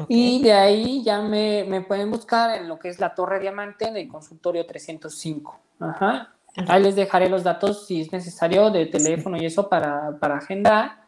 [0.08, 3.86] Y de ahí ya me, me, pueden buscar en lo que es la Torre Diamante
[3.86, 5.60] en el consultorio 305.
[5.80, 6.34] Ajá.
[6.68, 11.03] Ahí les dejaré los datos si es necesario de teléfono y eso para, para agendar.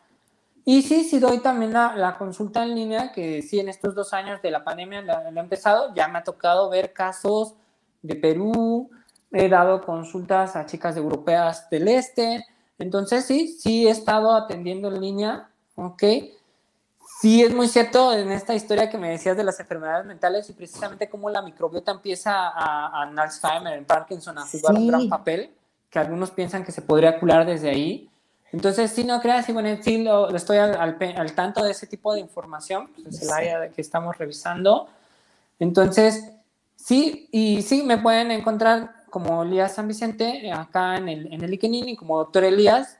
[0.68, 4.12] Y sí, sí doy también la, la, consulta en línea, que sí en estos dos
[4.12, 7.54] años de la pandemia la, he empezado, ya me ha tocado ver casos
[8.02, 8.90] de Perú,
[9.30, 12.44] he dado consultas a chicas europeas del este,
[12.80, 16.02] entonces sí, sí he estado atendiendo en línea, ¿ok?
[17.20, 20.52] Sí, es muy cierto en esta historia que me decías de las enfermedades mentales y
[20.52, 25.08] precisamente cómo la microbiota empieza a, a en Alzheimer, en Parkinson, a jugar un gran
[25.08, 25.54] papel,
[25.88, 28.10] que algunos piensan que se podría curar desde ahí.
[28.52, 32.14] Entonces, sí, no creas, y bueno, sí lo, estoy al, al, tanto de ese tipo
[32.14, 34.88] de información, pues es el área que estamos revisando.
[35.58, 36.32] Entonces,
[36.76, 41.54] sí, y sí, me pueden encontrar como Elías San Vicente, acá en el, en el
[41.54, 42.98] y como doctor Elías,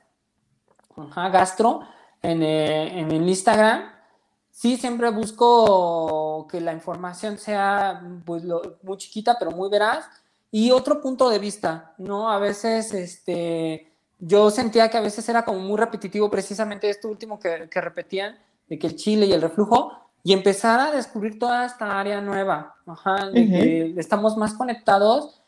[1.31, 1.81] gastro,
[2.21, 3.91] en, eh, en, el Instagram.
[4.51, 8.43] Sí, siempre busco que la información sea pues,
[8.81, 10.05] muy chiquita, pero muy veraz.
[10.49, 12.31] Y otro punto de vista, ¿no?
[12.31, 17.39] A veces, este, yo sentía que a veces era como muy repetitivo precisamente esto último
[17.39, 18.37] que, que repetían,
[18.67, 22.75] de que el chile y el reflujo, y empezar a descubrir toda esta área nueva,
[22.85, 25.41] Ajá, de que estamos más conectados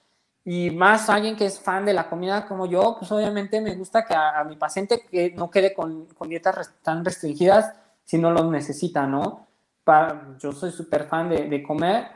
[0.45, 4.05] y más alguien que es fan de la comida como yo, pues obviamente me gusta
[4.05, 7.73] que a, mi paciente que no quede con, con, dietas tan restringidas
[8.05, 9.47] si no lo necesita, ¿no?
[9.83, 12.07] Para, yo soy súper fan de, de, comer,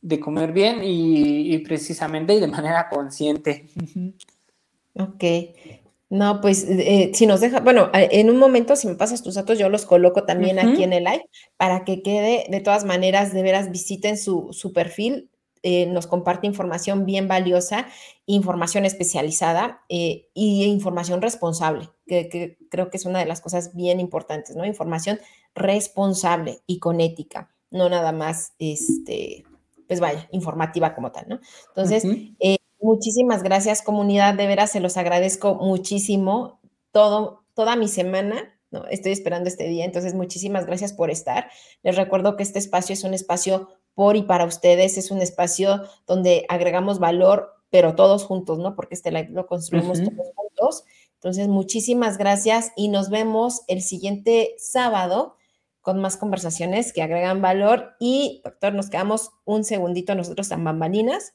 [0.00, 3.68] de comer bien y, y, precisamente y de manera consciente.
[4.94, 5.24] Ok.
[6.10, 9.60] No, pues eh, si nos deja, bueno, en un momento si me pasas tus datos,
[9.60, 11.24] yo los coloco también aquí en el live
[11.56, 15.30] para que quede, de todas maneras, de veras visiten su, su perfil,
[15.62, 17.86] eh, nos comparte información bien valiosa,
[18.26, 24.00] información especializada eh, y información responsable, que, creo que es una de las cosas bien
[24.00, 24.64] importantes, ¿no?
[24.64, 25.20] Información
[25.54, 29.44] responsable y con ética, no nada más, este,
[29.86, 31.40] pues vaya, informativa como tal, ¿no?
[31.68, 32.04] Entonces,
[32.40, 36.60] eh, muchísimas gracias comunidad, de veras se los agradezco muchísimo
[36.92, 38.56] todo, toda mi semana.
[38.70, 38.86] ¿no?
[38.86, 41.50] Estoy esperando este día, entonces muchísimas gracias por estar.
[41.82, 45.82] Les recuerdo que este espacio es un espacio por y para ustedes, es un espacio
[46.06, 48.74] donde agregamos valor, pero todos juntos, ¿no?
[48.76, 50.84] Porque este live lo construimos todos juntos.
[51.14, 55.36] Entonces, muchísimas gracias y nos vemos el siguiente sábado
[55.80, 57.94] con más conversaciones que agregan valor.
[58.00, 61.34] Y, doctor, nos quedamos un segundito nosotros en bambalinas.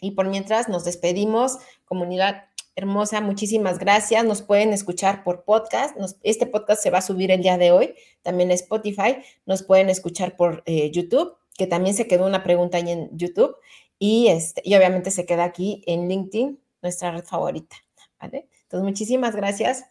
[0.00, 2.44] Y por mientras nos despedimos, comunidad
[2.76, 4.24] hermosa, muchísimas gracias.
[4.24, 5.96] Nos pueden escuchar por podcast.
[6.22, 9.18] este podcast se va a subir el día de hoy, también en Spotify.
[9.46, 13.56] Nos pueden escuchar por eh, YouTube, que también se quedó una pregunta ahí en YouTube.
[13.98, 17.76] Y, este, y obviamente se queda aquí en LinkedIn, nuestra red favorita.
[18.20, 18.48] ¿vale?
[18.62, 19.84] Entonces, muchísimas gracias.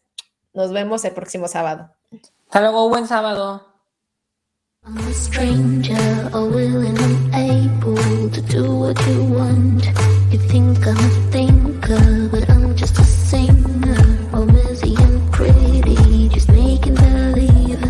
[0.53, 1.91] Nos vemos el próximo sábado.
[2.45, 3.67] Hasta luego, buen sábado.
[7.49, 9.85] I'm a stranger, unwilling, unable to do what you want.
[10.31, 14.29] You think I'm a thinker, but I'm just a singer.
[14.33, 17.81] All busy and pretty, just making believe.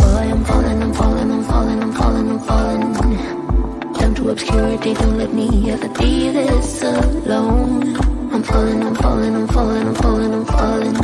[0.00, 3.92] Boy, I'm falling, I'm falling, I'm falling, I'm falling, I'm falling.
[3.92, 7.96] Down to obscurity, don't let me ever be this alone.
[8.32, 10.94] I'm falling, I'm falling, I'm falling, I'm falling, I'm falling.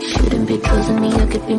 [0.00, 1.52] Shouldn't be trusting me, I could be